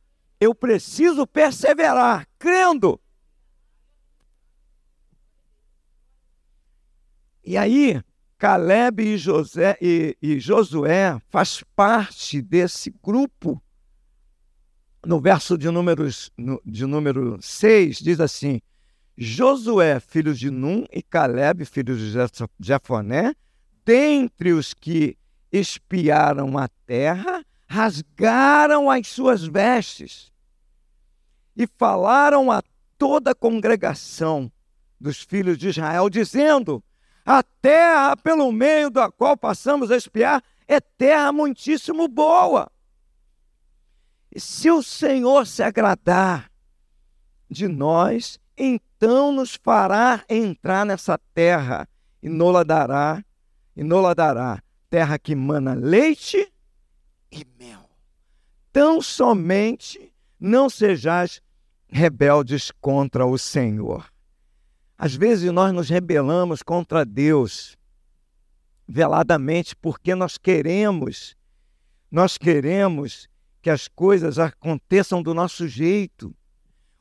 [0.40, 3.00] Eu preciso perseverar, crendo
[7.44, 8.00] E aí,
[8.38, 13.62] Caleb e, José, e, e Josué faz parte desse grupo.
[15.04, 16.32] No verso de, números,
[16.64, 18.60] de número 6, diz assim:
[19.16, 22.12] Josué, filho de Num, e Caleb, filho de
[22.58, 23.34] Jefoné,
[23.84, 25.16] dentre os que
[25.52, 30.32] espiaram a terra, rasgaram as suas vestes
[31.56, 32.62] e falaram a
[32.98, 34.50] toda a congregação
[34.98, 36.82] dos filhos de Israel, dizendo:
[37.24, 42.70] a terra pelo meio da qual passamos a espiar é terra muitíssimo boa.
[44.34, 46.50] E se o Senhor se agradar
[47.48, 51.88] de nós, então nos fará entrar nessa terra
[52.22, 53.24] e nola dará,
[53.76, 56.52] e nola dará terra que mana leite
[57.30, 57.88] e mel.
[58.72, 61.42] Tão somente não sejais
[61.88, 64.13] rebeldes contra o Senhor.
[64.96, 67.76] Às vezes nós nos rebelamos contra Deus
[68.86, 71.36] veladamente porque nós queremos,
[72.10, 73.28] nós queremos
[73.60, 76.34] que as coisas aconteçam do nosso jeito.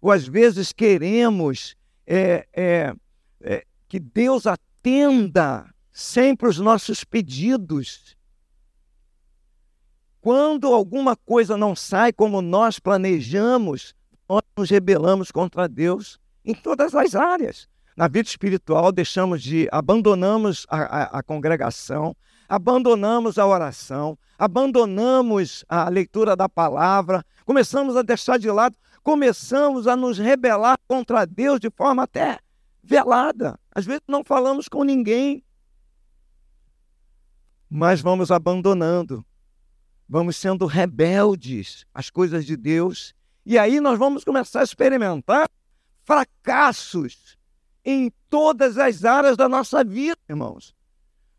[0.01, 1.75] Ou às vezes queremos
[2.07, 2.95] é, é,
[3.41, 8.17] é, que Deus atenda sempre os nossos pedidos.
[10.19, 13.93] Quando alguma coisa não sai como nós planejamos,
[14.27, 17.67] nós nos rebelamos contra Deus em todas as áreas.
[17.95, 22.15] Na vida espiritual, deixamos de, abandonamos a, a, a congregação,
[22.49, 29.95] abandonamos a oração, abandonamos a leitura da palavra, começamos a deixar de lado, começamos a
[29.95, 32.39] nos rebelar contra Deus de forma até
[32.83, 33.59] velada.
[33.73, 35.43] Às vezes não falamos com ninguém,
[37.69, 39.23] mas vamos abandonando,
[40.09, 43.13] vamos sendo rebeldes às coisas de Deus,
[43.45, 45.47] e aí nós vamos começar a experimentar
[46.03, 47.37] fracassos
[47.83, 50.75] em todas as áreas da nossa vida, irmãos.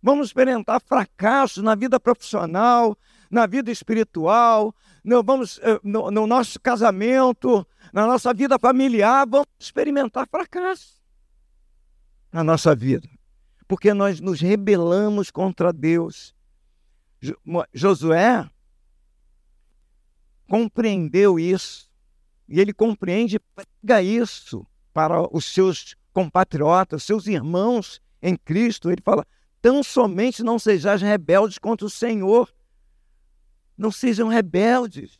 [0.02, 2.96] Vamos experimentar fracassos na vida profissional,
[3.30, 9.48] na vida espiritual, no, vamos, eh, no, no nosso casamento, na nossa vida familiar, vamos
[9.58, 11.02] experimentar fracasso
[12.30, 13.08] na nossa vida,
[13.68, 16.34] porque nós nos rebelamos contra Deus.
[17.72, 18.48] Josué
[20.48, 21.90] compreendeu isso,
[22.48, 29.26] e ele compreende prega isso para os seus compatriotas, seus irmãos em Cristo, ele fala:
[29.60, 32.50] tão somente não sejais rebeldes contra o Senhor.
[33.76, 35.18] Não sejam rebeldes.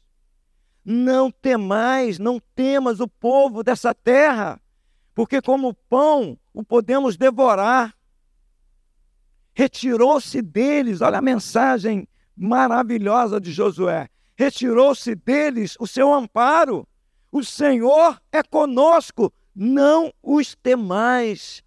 [0.84, 4.60] Não temais, não temas o povo dessa terra,
[5.14, 7.94] porque como pão o podemos devorar.
[9.54, 14.08] Retirou-se deles, olha a mensagem maravilhosa de Josué.
[14.36, 16.86] Retirou-se deles o seu amparo.
[17.32, 21.62] O Senhor é conosco, não os temais.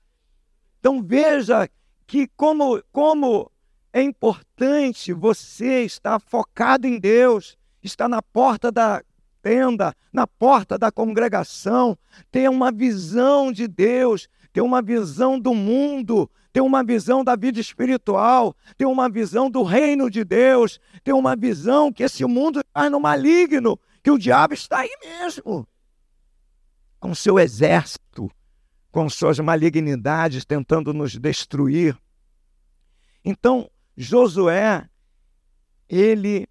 [0.80, 1.70] Então veja
[2.06, 3.52] que como, como
[3.94, 9.02] é importante você estar focado em Deus, estar na porta da
[9.42, 11.98] tenda, na porta da congregação,
[12.32, 17.60] ter uma visão de Deus, ter uma visão do mundo, ter uma visão da vida
[17.60, 22.90] espiritual, ter uma visão do reino de Deus, ter uma visão que esse mundo está
[22.90, 25.68] no maligno, que o diabo está aí mesmo,
[27.00, 28.30] com seu exército,
[28.92, 31.98] com suas malignidades tentando nos destruir.
[33.24, 34.88] Então, Josué,
[35.90, 36.48] ele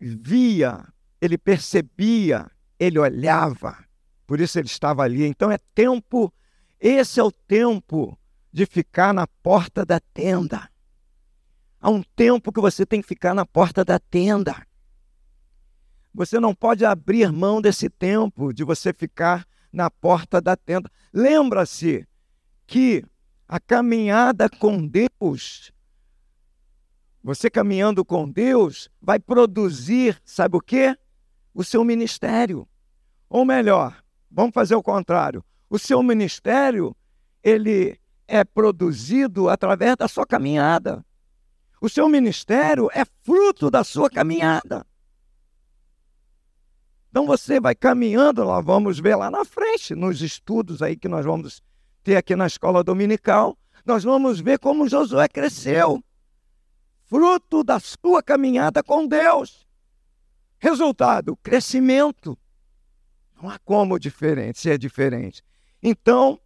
[0.00, 0.86] via,
[1.20, 3.84] ele percebia, ele olhava,
[4.26, 5.24] por isso ele estava ali.
[5.24, 6.32] Então é tempo,
[6.78, 8.18] esse é o tempo
[8.52, 10.70] de ficar na porta da tenda.
[11.80, 14.66] Há um tempo que você tem que ficar na porta da tenda.
[16.12, 19.46] Você não pode abrir mão desse tempo de você ficar
[19.78, 20.90] na porta da tenda.
[21.14, 22.04] Lembra-se
[22.66, 23.04] que
[23.46, 25.72] a caminhada com Deus,
[27.22, 30.98] você caminhando com Deus, vai produzir, sabe o quê?
[31.54, 32.68] O seu ministério.
[33.30, 35.44] Ou melhor, vamos fazer o contrário.
[35.70, 36.96] O seu ministério,
[37.40, 41.06] ele é produzido através da sua caminhada.
[41.80, 44.84] O seu ministério é fruto da sua caminhada.
[47.10, 51.24] Então você vai caminhando, nós vamos ver lá na frente, nos estudos aí que nós
[51.24, 51.62] vamos
[52.04, 56.02] ter aqui na escola dominical, nós vamos ver como Josué cresceu.
[57.06, 59.66] Fruto da sua caminhada com Deus.
[60.58, 62.38] Resultado: crescimento.
[63.40, 65.42] Não há como diferente, ser diferente.
[65.82, 66.38] Então,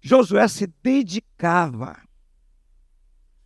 [0.00, 2.00] Josué se dedicava.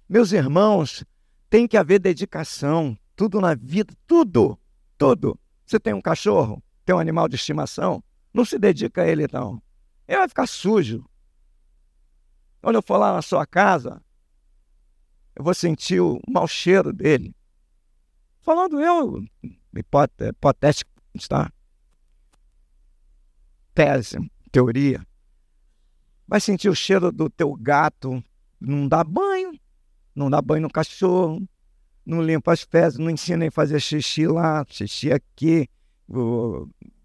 [0.08, 1.04] Meus irmãos,
[1.48, 4.58] tem que haver dedicação, tudo na vida, tudo,
[4.98, 5.38] tudo.
[5.72, 9.62] Você tem um cachorro, tem um animal de estimação, não se dedica a ele não.
[10.06, 11.02] Ele vai ficar sujo.
[12.60, 14.04] Quando eu for lá na sua casa,
[15.34, 17.34] eu vou sentir o mau cheiro dele.
[18.42, 19.24] Falando eu,
[19.74, 21.50] hipotético, está?
[23.74, 24.18] Tese,
[24.50, 25.06] teoria
[26.28, 28.22] vai sentir o cheiro do teu gato,
[28.60, 29.58] não dá banho,
[30.14, 31.48] não dá banho no cachorro,
[32.04, 35.68] não limpa as fezes, não ensina a fazer xixi lá, xixi aqui,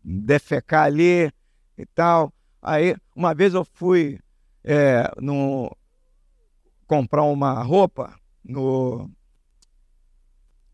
[0.03, 1.31] defecar ali
[1.77, 2.33] e tal.
[2.62, 4.19] Aí, uma vez eu fui
[4.63, 5.75] é, no,
[6.86, 9.10] comprar uma roupa no.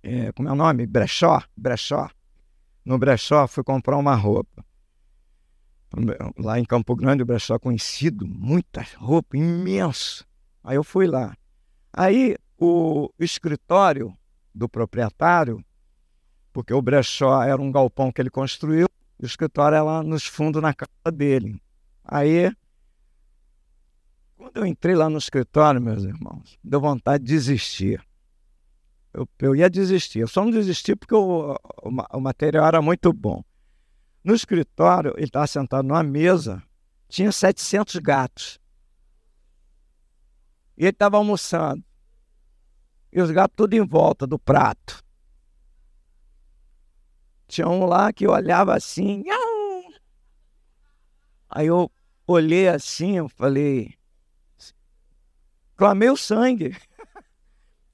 [0.02, 0.86] É, como é o nome?
[0.86, 1.42] Brechó?
[1.56, 2.10] Brechó.
[2.86, 4.66] No brechó, fui comprar uma roupa
[6.38, 10.26] lá em Campo Grande, o brechó conhecido, muita roupa, imenso.
[10.64, 11.36] Aí eu fui lá.
[11.92, 14.16] Aí o escritório
[14.54, 15.64] do proprietário,
[16.52, 18.88] porque o brechó era um galpão que ele construiu,
[19.20, 21.62] o escritório é lá nos fundos na casa dele.
[22.04, 22.52] Aí,
[24.36, 28.06] quando eu entrei lá no escritório, meus irmãos, deu vontade de desistir.
[29.14, 30.20] Eu, eu ia desistir.
[30.20, 33.44] Eu só não desisti porque o, o, o material era muito bom.
[34.24, 36.64] No escritório, ele estava sentado numa mesa,
[37.08, 38.60] tinha 700 gatos.
[40.78, 41.84] E ele estava almoçando.
[43.14, 45.04] E os gatos tudo em volta do prato.
[47.48, 49.24] Tinha um lá que olhava assim.
[51.48, 51.92] Aí eu
[52.26, 53.94] olhei assim, eu falei.
[55.76, 56.76] Clamei o sangue.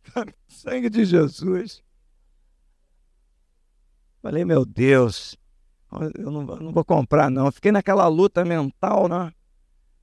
[0.48, 1.84] Sangue de Jesus.
[4.22, 5.38] Falei, meu Deus,
[6.18, 7.52] eu não, não vou comprar, não.
[7.52, 9.34] Fiquei naquela luta mental, né?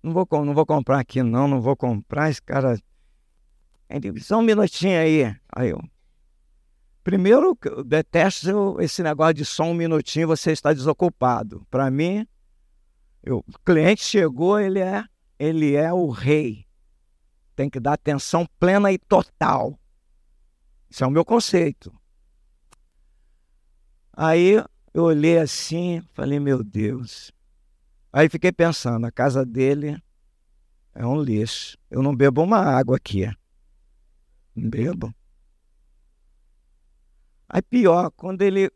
[0.02, 2.31] Não vou, não vou comprar aqui, não, não vou comprar.
[2.31, 2.79] Esse cara.
[4.20, 5.37] Só um minutinho aí.
[5.55, 5.81] Aí eu.
[7.05, 11.64] Primeiro, eu detesto esse negócio de só um minutinho você está desocupado.
[11.70, 12.26] Para mim,
[13.22, 15.05] eu, o cliente chegou, ele é,
[15.39, 16.66] ele é o rei.
[17.55, 19.78] Tem que dar atenção plena e total.
[20.91, 21.93] Isso é o meu conceito.
[24.12, 24.62] Aí
[24.93, 27.30] eu olhei assim, falei, meu Deus.
[28.12, 30.03] Aí fiquei pensando, a casa dele
[30.95, 31.76] é um lixo.
[31.91, 33.30] Eu não bebo uma água aqui.
[34.57, 35.14] Bebo.
[37.48, 38.70] Aí pior, quando ele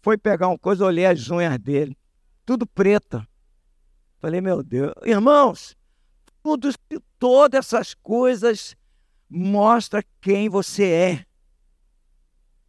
[0.00, 1.96] foi pegar uma coisa, eu olhei as unhas dele,
[2.46, 3.26] tudo preta.
[4.18, 5.76] Falei, meu Deus, irmãos,
[6.42, 6.70] tudo,
[7.18, 8.76] todas essas coisas
[9.28, 11.12] mostra quem você é.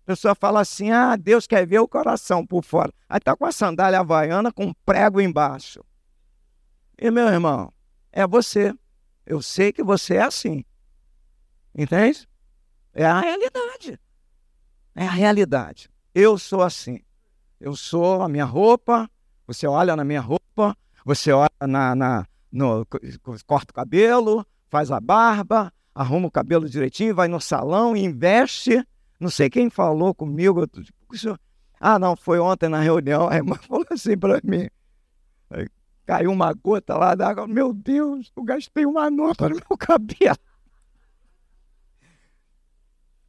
[0.03, 2.93] A pessoa fala assim: ah, Deus quer ver o coração por fora.
[3.09, 5.84] Aí tá com a sandália havaiana com um prego embaixo.
[6.97, 7.73] E meu irmão,
[8.11, 8.73] é você.
[9.26, 10.63] Eu sei que você é assim.
[11.76, 12.28] Entende?
[12.93, 13.99] É a realidade.
[14.95, 15.89] É a realidade.
[16.13, 17.01] Eu sou assim.
[17.59, 19.09] Eu sou a minha roupa,
[19.45, 22.86] você olha na minha roupa, você olha na, na no,
[23.45, 28.86] corta o cabelo, faz a barba, arruma o cabelo direitinho, vai no salão investe.
[29.19, 30.61] Não sei quem falou comigo.
[30.61, 31.38] Eu,
[31.80, 33.28] ah, não, foi ontem na reunião.
[33.30, 34.69] A irmã falou assim para mim.
[36.05, 37.47] Caiu uma gota lá d'água.
[37.47, 40.38] Meu Deus, eu gastei uma nota no meu cabelo.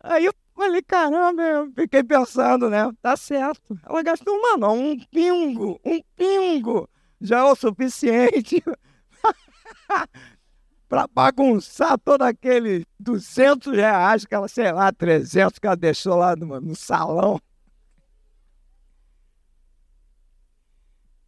[0.08, 2.90] Aí eu falei, caramba, eu fiquei pensando, né?
[3.02, 3.78] Tá certo.
[3.84, 6.88] Ela gastou uma não, um pingo, um pingo.
[7.20, 8.62] Já é o suficiente
[10.88, 16.36] para bagunçar todo aquele 200 reais que ela, sei lá, 300 que ela deixou lá
[16.36, 17.40] no, no salão.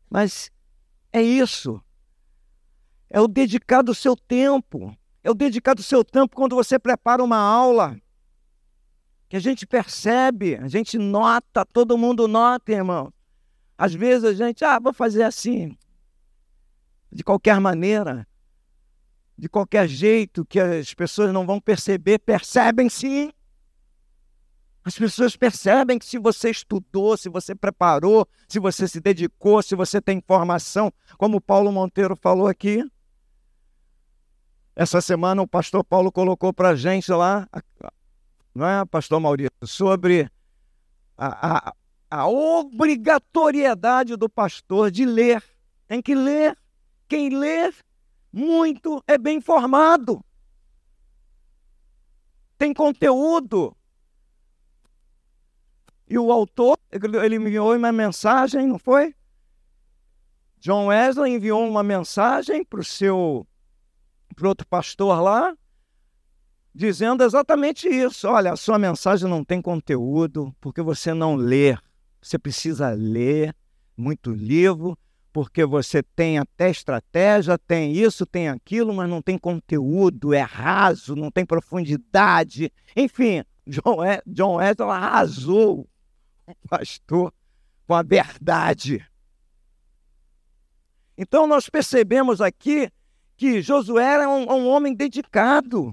[0.09, 0.51] Mas
[1.13, 1.83] é isso.
[3.11, 4.97] É o dedicar do seu tempo.
[5.25, 7.99] É o dedicar do seu tempo quando você prepara uma aula.
[9.29, 13.13] Que a gente percebe, a gente nota, todo mundo nota, irmão.
[13.77, 15.77] Às vezes a gente, ah, vou fazer assim.
[17.13, 18.27] De qualquer maneira
[19.39, 23.33] de qualquer jeito que as pessoas não vão perceber, percebem sim.
[24.85, 29.77] As pessoas percebem que se você estudou, se você preparou, se você se dedicou, se
[29.77, 32.85] você tem informação, como Paulo Monteiro falou aqui.
[34.75, 37.49] Essa semana o pastor Paulo colocou para a gente lá,
[38.59, 40.29] não é, pastor Maurício, sobre
[41.17, 41.75] a, a,
[42.11, 45.43] a obrigatoriedade do pastor de ler.
[45.87, 46.59] Tem que ler.
[47.07, 47.73] Quem lê
[48.33, 50.23] muito é bem formado.
[52.59, 53.77] Tem conteúdo.
[56.09, 59.15] E o autor, ele enviou uma mensagem, não foi?
[60.59, 63.47] John Wesley enviou uma mensagem para o seu
[64.35, 65.57] para outro pastor lá,
[66.79, 68.29] dizendo exatamente isso.
[68.29, 71.77] Olha, a sua mensagem não tem conteúdo, porque você não lê.
[72.23, 73.53] Você precisa ler
[73.97, 74.97] muito livro,
[75.33, 81.17] porque você tem até estratégia, tem isso, tem aquilo, mas não tem conteúdo, é raso,
[81.17, 82.73] não tem profundidade.
[82.97, 85.89] Enfim, John, John Wesley arrasou
[86.47, 87.35] o pastor
[87.89, 89.05] com a verdade.
[91.17, 92.89] Então nós percebemos aqui
[93.37, 95.93] que Josué era um, um homem dedicado.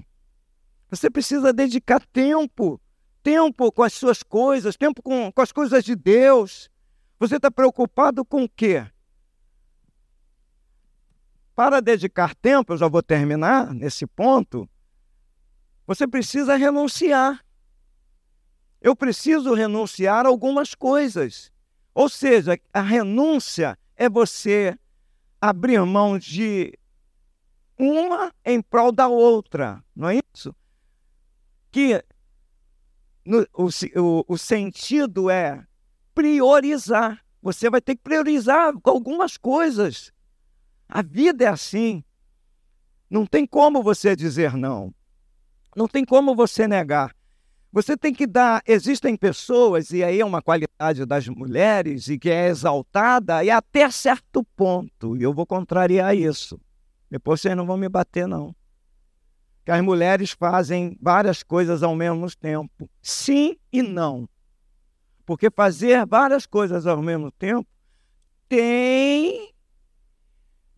[0.90, 2.80] Você precisa dedicar tempo,
[3.22, 6.70] tempo com as suas coisas, tempo com, com as coisas de Deus.
[7.18, 8.86] Você está preocupado com o quê?
[11.54, 14.68] Para dedicar tempo, eu já vou terminar nesse ponto,
[15.86, 17.44] você precisa renunciar.
[18.80, 21.50] Eu preciso renunciar a algumas coisas.
[21.94, 24.78] Ou seja, a renúncia é você
[25.40, 26.78] abrir mão de
[27.78, 30.54] uma em prol da outra, não é isso?
[31.76, 32.02] Que
[33.22, 33.68] no, o,
[34.00, 35.62] o, o sentido é
[36.14, 37.22] priorizar.
[37.42, 40.10] Você vai ter que priorizar algumas coisas.
[40.88, 42.02] A vida é assim.
[43.10, 44.90] Não tem como você dizer não.
[45.76, 47.14] Não tem como você negar.
[47.70, 48.62] Você tem que dar.
[48.66, 53.90] Existem pessoas, e aí é uma qualidade das mulheres, e que é exaltada, e até
[53.90, 55.14] certo ponto.
[55.14, 56.58] E eu vou contrariar isso.
[57.10, 58.56] Depois vocês não vão me bater, não.
[59.66, 62.88] Que as mulheres fazem várias coisas ao mesmo tempo.
[63.02, 64.28] Sim e não.
[65.26, 67.68] Porque fazer várias coisas ao mesmo tempo
[68.48, 69.52] tem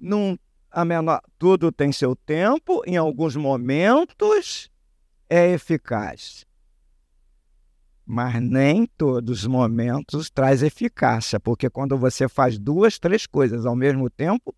[0.00, 0.38] num,
[0.70, 4.70] a menor, tudo tem seu tempo, em alguns momentos
[5.28, 6.46] é eficaz.
[8.06, 13.76] Mas nem todos os momentos traz eficácia, porque quando você faz duas, três coisas ao
[13.76, 14.56] mesmo tempo,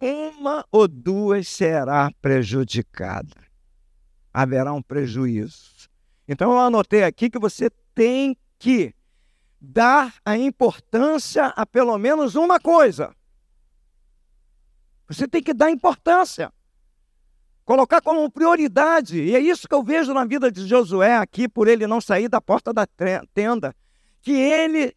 [0.00, 3.43] uma ou duas será prejudicada.
[4.34, 5.88] Haverá um prejuízo.
[6.26, 8.92] Então eu anotei aqui que você tem que
[9.60, 13.14] dar a importância a pelo menos uma coisa.
[15.08, 16.52] Você tem que dar importância.
[17.64, 19.22] Colocar como prioridade.
[19.22, 22.28] E é isso que eu vejo na vida de Josué aqui, por ele não sair
[22.28, 22.86] da porta da
[23.32, 23.74] tenda.
[24.20, 24.94] Que ele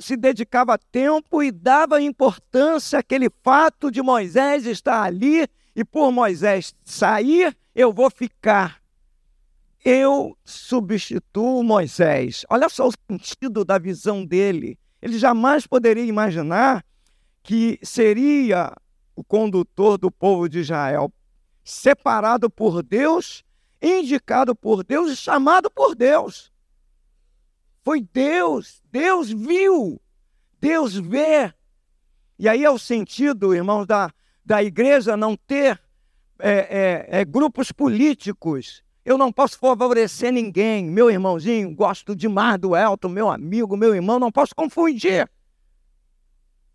[0.00, 5.46] se dedicava tempo e dava importância àquele fato de Moisés estar ali
[5.80, 8.82] e por Moisés sair, eu vou ficar.
[9.82, 12.44] Eu substituo Moisés.
[12.50, 14.78] Olha só o sentido da visão dele.
[15.00, 16.84] Ele jamais poderia imaginar
[17.42, 18.76] que seria
[19.16, 21.10] o condutor do povo de Israel
[21.64, 23.42] separado por Deus,
[23.80, 26.52] indicado por Deus e chamado por Deus.
[27.82, 29.98] Foi Deus, Deus viu,
[30.60, 31.54] Deus vê.
[32.38, 34.12] E aí é o sentido, irmãos, da,
[34.50, 35.80] da igreja não ter
[36.40, 38.82] é, é, é, grupos políticos.
[39.04, 40.86] Eu não posso favorecer ninguém.
[40.86, 45.30] Meu irmãozinho, gosto demais do Elton, meu amigo, meu irmão, não posso confundir.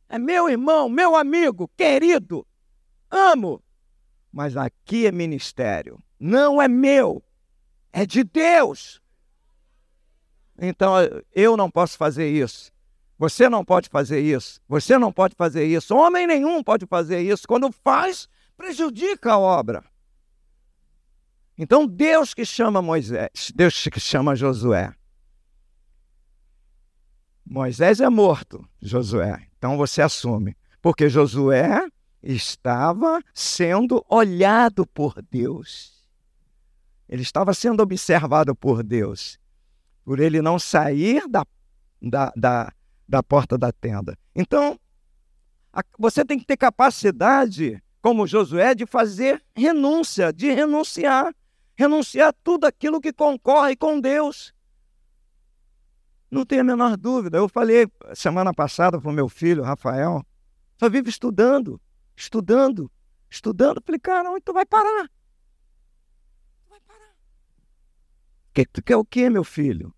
[0.07, 2.47] É meu irmão, meu amigo, querido,
[3.11, 3.61] amo.
[4.31, 7.21] Mas aqui é ministério, não é meu,
[7.91, 9.01] é de Deus.
[10.57, 10.93] Então
[11.33, 12.71] eu não posso fazer isso.
[13.17, 14.59] Você não pode fazer isso.
[14.67, 15.95] Você não pode fazer isso.
[15.95, 17.47] Homem nenhum pode fazer isso.
[17.47, 19.83] Quando faz, prejudica a obra.
[21.57, 24.93] Então Deus que chama Moisés, Deus que chama Josué.
[27.45, 29.47] Moisés é morto, Josué.
[29.57, 30.57] Então você assume.
[30.81, 31.87] Porque Josué
[32.21, 35.93] estava sendo olhado por Deus.
[37.07, 39.39] Ele estava sendo observado por Deus.
[40.03, 41.45] Por ele não sair da,
[42.01, 42.73] da, da,
[43.07, 44.17] da porta da tenda.
[44.35, 44.79] Então,
[45.97, 51.33] você tem que ter capacidade, como Josué, de fazer renúncia, de renunciar.
[51.77, 54.53] Renunciar tudo aquilo que concorre com Deus.
[56.31, 57.37] Não tenho a menor dúvida.
[57.37, 60.25] Eu falei semana passada para o meu filho, Rafael,
[60.77, 61.79] só vive estudando,
[62.15, 62.91] estudando,
[63.29, 63.81] estudando.
[63.85, 65.09] Falei, cara, onde tu vai parar?
[66.63, 67.15] Tu vai parar.
[68.53, 69.93] Que, tu quer o quê, meu filho?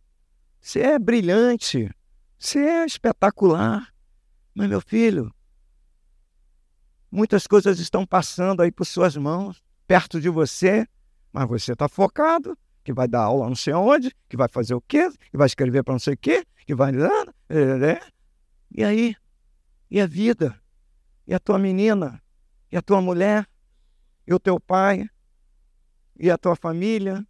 [0.60, 1.90] Você é brilhante,
[2.38, 3.94] você é espetacular.
[4.54, 5.34] Mas, meu filho,
[7.12, 10.88] muitas coisas estão passando aí por suas mãos, perto de você,
[11.32, 14.82] mas você está focado, que vai dar aula não sei onde, que vai fazer o
[14.82, 16.92] quê, que vai escrever para não sei o quê, que vai.
[18.72, 19.16] E aí?
[19.90, 20.60] E a vida?
[21.26, 22.22] E a tua menina?
[22.72, 23.48] E a tua mulher?
[24.26, 25.10] E o teu pai?
[26.20, 27.26] E a tua família?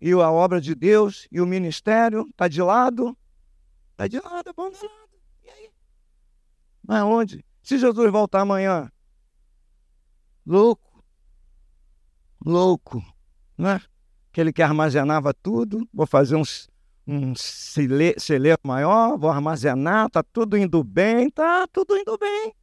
[0.00, 1.26] E a obra de Deus?
[1.30, 2.26] E o ministério?
[2.30, 3.16] Está de lado?
[3.96, 5.10] Está de lado, abandonado.
[5.42, 5.70] E aí?
[6.86, 7.44] Mas onde?
[7.62, 8.92] Se Jesus voltar amanhã?
[10.44, 11.02] Louco.
[12.44, 13.02] Louco.
[13.56, 13.80] Não é?
[14.36, 16.68] aquele que armazenava tudo, vou fazer uns,
[17.06, 22.54] um celeiro maior, vou armazenar, tá tudo indo bem, tá tudo indo bem.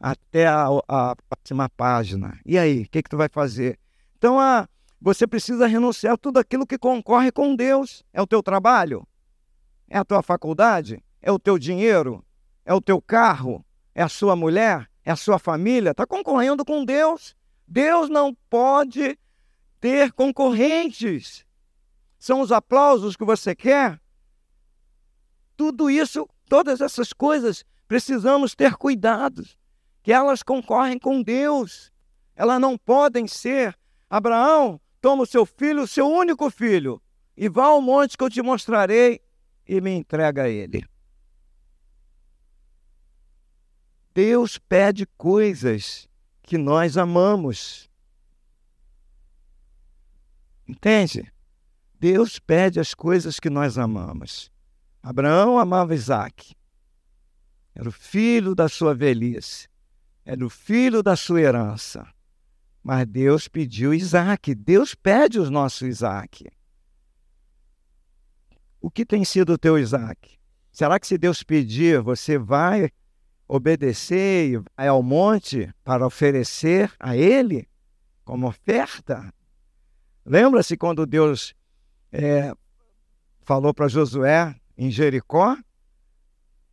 [0.00, 2.40] Até a, a próxima página.
[2.44, 3.78] E aí, o que, que tu vai fazer?
[4.18, 4.68] Então, a,
[5.00, 8.02] você precisa renunciar a tudo aquilo que concorre com Deus.
[8.12, 9.06] É o teu trabalho?
[9.88, 11.02] É a tua faculdade?
[11.22, 12.24] É o teu dinheiro?
[12.64, 13.64] É o teu carro?
[13.94, 14.90] É a sua mulher?
[15.04, 15.90] É a sua família?
[15.90, 17.36] Está concorrendo com Deus.
[17.66, 19.18] Deus não pode
[19.80, 21.44] ter concorrentes.
[22.18, 24.00] São os aplausos que você quer.
[25.56, 29.56] Tudo isso, todas essas coisas, precisamos ter cuidados,
[30.02, 31.92] que elas concorrem com Deus.
[32.34, 33.78] Elas não podem ser.
[34.10, 37.00] Abraão, toma o seu filho, o seu único filho,
[37.36, 39.20] e vá ao monte que eu te mostrarei
[39.66, 40.84] e me entrega a ele.
[44.14, 46.08] Deus pede coisas
[46.42, 47.90] que nós amamos.
[50.66, 51.30] Entende?
[51.98, 54.50] Deus pede as coisas que nós amamos.
[55.02, 56.54] Abraão amava Isaac.
[57.74, 59.68] Era o filho da sua velhice.
[60.24, 62.08] Era o filho da sua herança.
[62.82, 64.54] Mas Deus pediu Isaac.
[64.54, 66.50] Deus pede o nosso Isaac.
[68.86, 70.38] O que tem sido o teu Isaac?
[70.70, 72.88] Será que se Deus pedir, você vai
[73.48, 77.68] obedecer e vai ao monte para oferecer a Ele
[78.24, 79.34] como oferta?
[80.24, 81.52] Lembra-se quando Deus
[82.12, 82.54] é,
[83.42, 85.56] falou para Josué em Jericó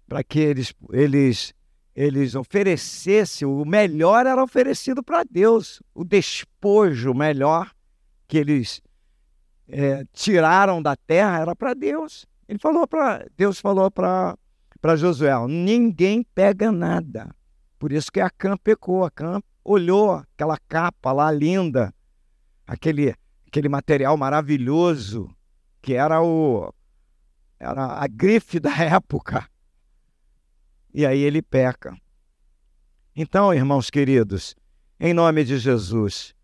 [0.07, 1.51] para que eles, eles,
[1.95, 7.71] eles oferecessem, o melhor era oferecido para Deus, o despojo melhor
[8.27, 8.83] que eles
[9.67, 12.25] é, tiraram da terra era para Deus.
[12.47, 14.37] Ele falou para Deus falou para
[14.95, 17.33] Josué, ninguém pega nada.
[17.79, 19.03] Por isso que a Cã pecou.
[19.03, 21.93] A Cã olhou aquela capa lá linda,
[22.67, 23.15] aquele
[23.47, 25.29] aquele material maravilhoso
[25.81, 26.73] que era o
[27.59, 29.47] era a grife da época.
[30.93, 31.95] E aí ele peca.
[33.15, 34.55] Então, irmãos queridos,
[34.99, 36.35] em nome de Jesus,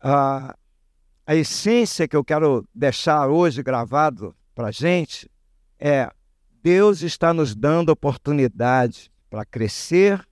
[0.00, 0.56] a,
[1.26, 5.28] a essência que eu quero deixar hoje gravado para a gente
[5.78, 6.08] é
[6.62, 10.26] Deus está nos dando oportunidade para crescer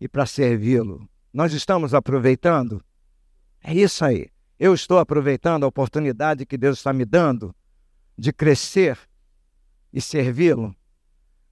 [0.00, 1.08] e para servi-lo.
[1.32, 2.82] Nós estamos aproveitando?
[3.62, 4.28] É isso aí.
[4.58, 7.54] Eu estou aproveitando a oportunidade que Deus está me dando
[8.18, 8.98] de crescer
[9.92, 10.74] e servi-lo?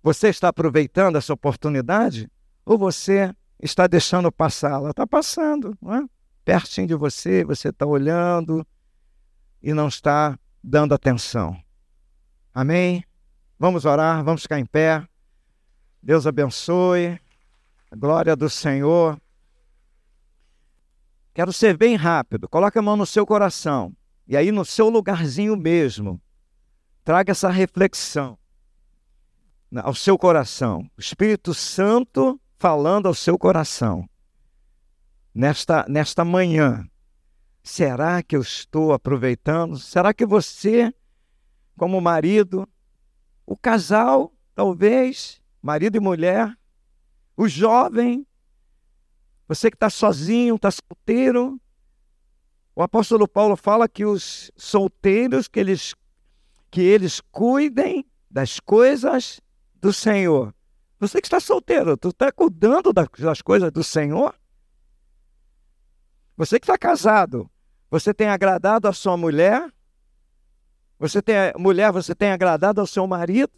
[0.03, 2.31] Você está aproveitando essa oportunidade?
[2.65, 4.73] Ou você está deixando passar?
[4.73, 6.05] Ela está passando, não é?
[6.45, 8.67] pertinho de você, você está olhando
[9.63, 11.61] e não está dando atenção.
[12.55, 13.05] Amém?
[13.59, 15.07] Vamos orar, vamos ficar em pé.
[16.03, 17.21] Deus abençoe.
[17.91, 19.21] A glória do Senhor.
[21.35, 22.49] Quero ser bem rápido.
[22.49, 23.93] Coloque a mão no seu coração.
[24.27, 26.21] E aí, no seu lugarzinho mesmo,
[27.05, 28.39] traga essa reflexão
[29.77, 30.89] ao seu coração.
[30.97, 34.09] O Espírito Santo falando ao seu coração.
[35.35, 36.85] Nesta, nesta manhã,
[37.69, 39.79] será que eu estou aproveitando?
[39.79, 40.93] Será que você,
[41.77, 42.67] como marido,
[43.47, 46.57] o casal, talvez, marido e mulher,
[47.37, 48.27] o jovem,
[49.47, 51.61] você que está sozinho, está solteiro,
[52.75, 55.95] o apóstolo Paulo fala que os solteiros, que eles,
[56.71, 59.41] que eles cuidem das coisas
[59.75, 60.55] do Senhor.
[60.99, 64.35] Você que está solteiro, tu está cuidando das coisas do Senhor?
[66.37, 67.49] Você que está casado,
[67.91, 69.73] você tem agradado a sua mulher?
[70.99, 73.53] Você tem mulher, você tem agradado ao seu marido?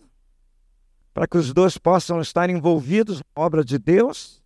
[1.12, 4.40] Para que os dois possam estar envolvidos na obra de Deus?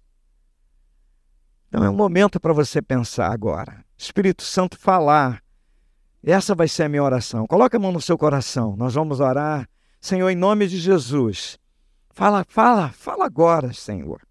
[1.68, 3.85] Então é um momento para você pensar agora.
[3.97, 5.43] Espírito Santo falar.
[6.22, 7.47] Essa vai ser a minha oração.
[7.47, 8.76] Coloque a mão no seu coração.
[8.76, 9.68] Nós vamos orar.
[10.01, 11.59] Senhor, em nome de Jesus.
[12.11, 14.22] Fala, fala, fala agora, Senhor.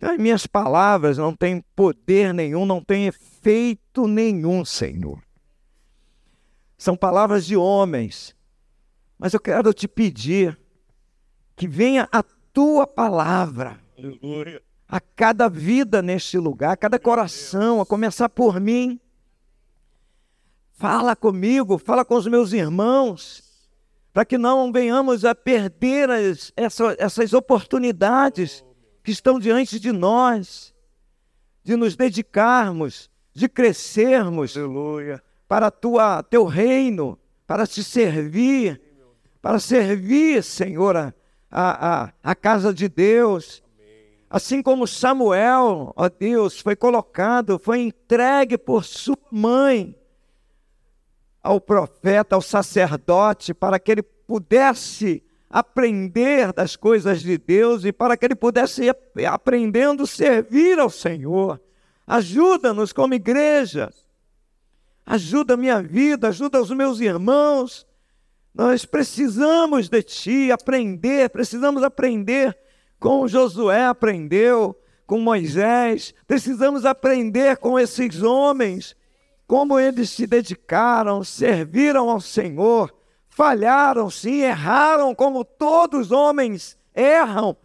[0.00, 3.31] As minhas palavras não têm poder nenhum, não têm efeito
[4.08, 5.22] nenhum, Senhor.
[6.76, 8.34] São palavras de homens.
[9.18, 10.58] Mas eu quero te pedir
[11.54, 12.22] que venha a
[12.52, 14.60] tua palavra Aleluia.
[14.88, 19.00] a cada vida neste lugar, a cada coração, a começar por mim.
[20.72, 23.52] Fala comigo, fala com os meus irmãos
[24.12, 28.64] para que não venhamos a perder as, essa, essas oportunidades
[29.02, 30.74] que estão diante de nós,
[31.64, 35.22] de nos dedicarmos, de crescermos Aleluia.
[35.48, 38.80] para tua, teu reino, para te servir,
[39.40, 41.12] para servir, Senhor, a,
[41.50, 43.62] a, a casa de Deus.
[44.30, 49.94] Assim como Samuel, ó Deus, foi colocado, foi entregue por sua mãe
[51.42, 58.16] ao profeta, ao sacerdote, para que ele pudesse aprender das coisas de Deus e para
[58.16, 61.60] que ele pudesse ir aprendendo a servir ao Senhor.
[62.06, 63.92] Ajuda-nos como igreja.
[65.04, 67.86] Ajuda a minha vida, ajuda os meus irmãos.
[68.54, 72.56] Nós precisamos de ti aprender, precisamos aprender
[73.00, 78.96] como Josué aprendeu, com Moisés, precisamos aprender com esses homens
[79.46, 82.94] como eles se dedicaram, serviram ao Senhor,
[83.28, 87.56] falharam sim, erraram, como todos os homens erram,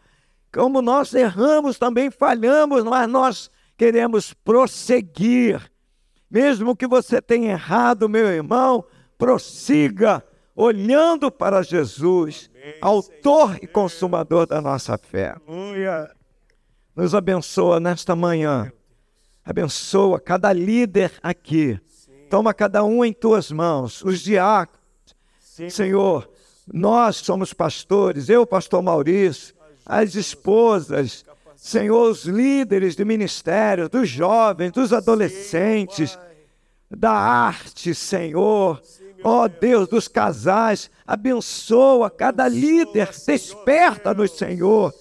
[0.51, 5.61] como nós erramos também, falhamos, mas nós queremos prosseguir.
[6.29, 8.83] Mesmo que você tenha errado, meu irmão,
[9.17, 10.23] prossiga
[10.55, 13.63] olhando para Jesus, Amém, autor Senhor.
[13.63, 15.35] e consumador da nossa fé.
[15.47, 16.11] Aleluia.
[16.95, 18.71] Nos abençoa nesta manhã
[19.47, 21.79] Abençoa cada líder aqui.
[22.29, 24.77] Toma cada um em tuas mãos, os diáconos.
[25.69, 26.29] Senhor,
[26.71, 29.55] nós somos pastores, eu, pastor Maurício,
[29.85, 31.23] as esposas,
[31.67, 36.17] Senhor, os líderes de ministério, dos jovens, dos adolescentes,
[36.89, 38.81] da arte, Senhor.
[39.21, 44.93] Ó oh, Deus, dos casais, abençoa cada líder, desperta no Senhor.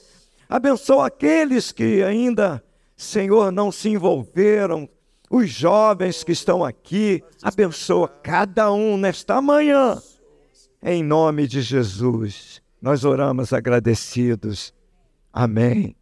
[0.49, 2.61] Abençoa aqueles que ainda
[2.97, 4.89] Senhor, não se envolveram.
[5.31, 10.01] Os jovens que estão aqui, abençoa cada um nesta manhã.
[10.83, 14.73] Em nome de Jesus, nós oramos agradecidos.
[15.33, 15.95] Amém.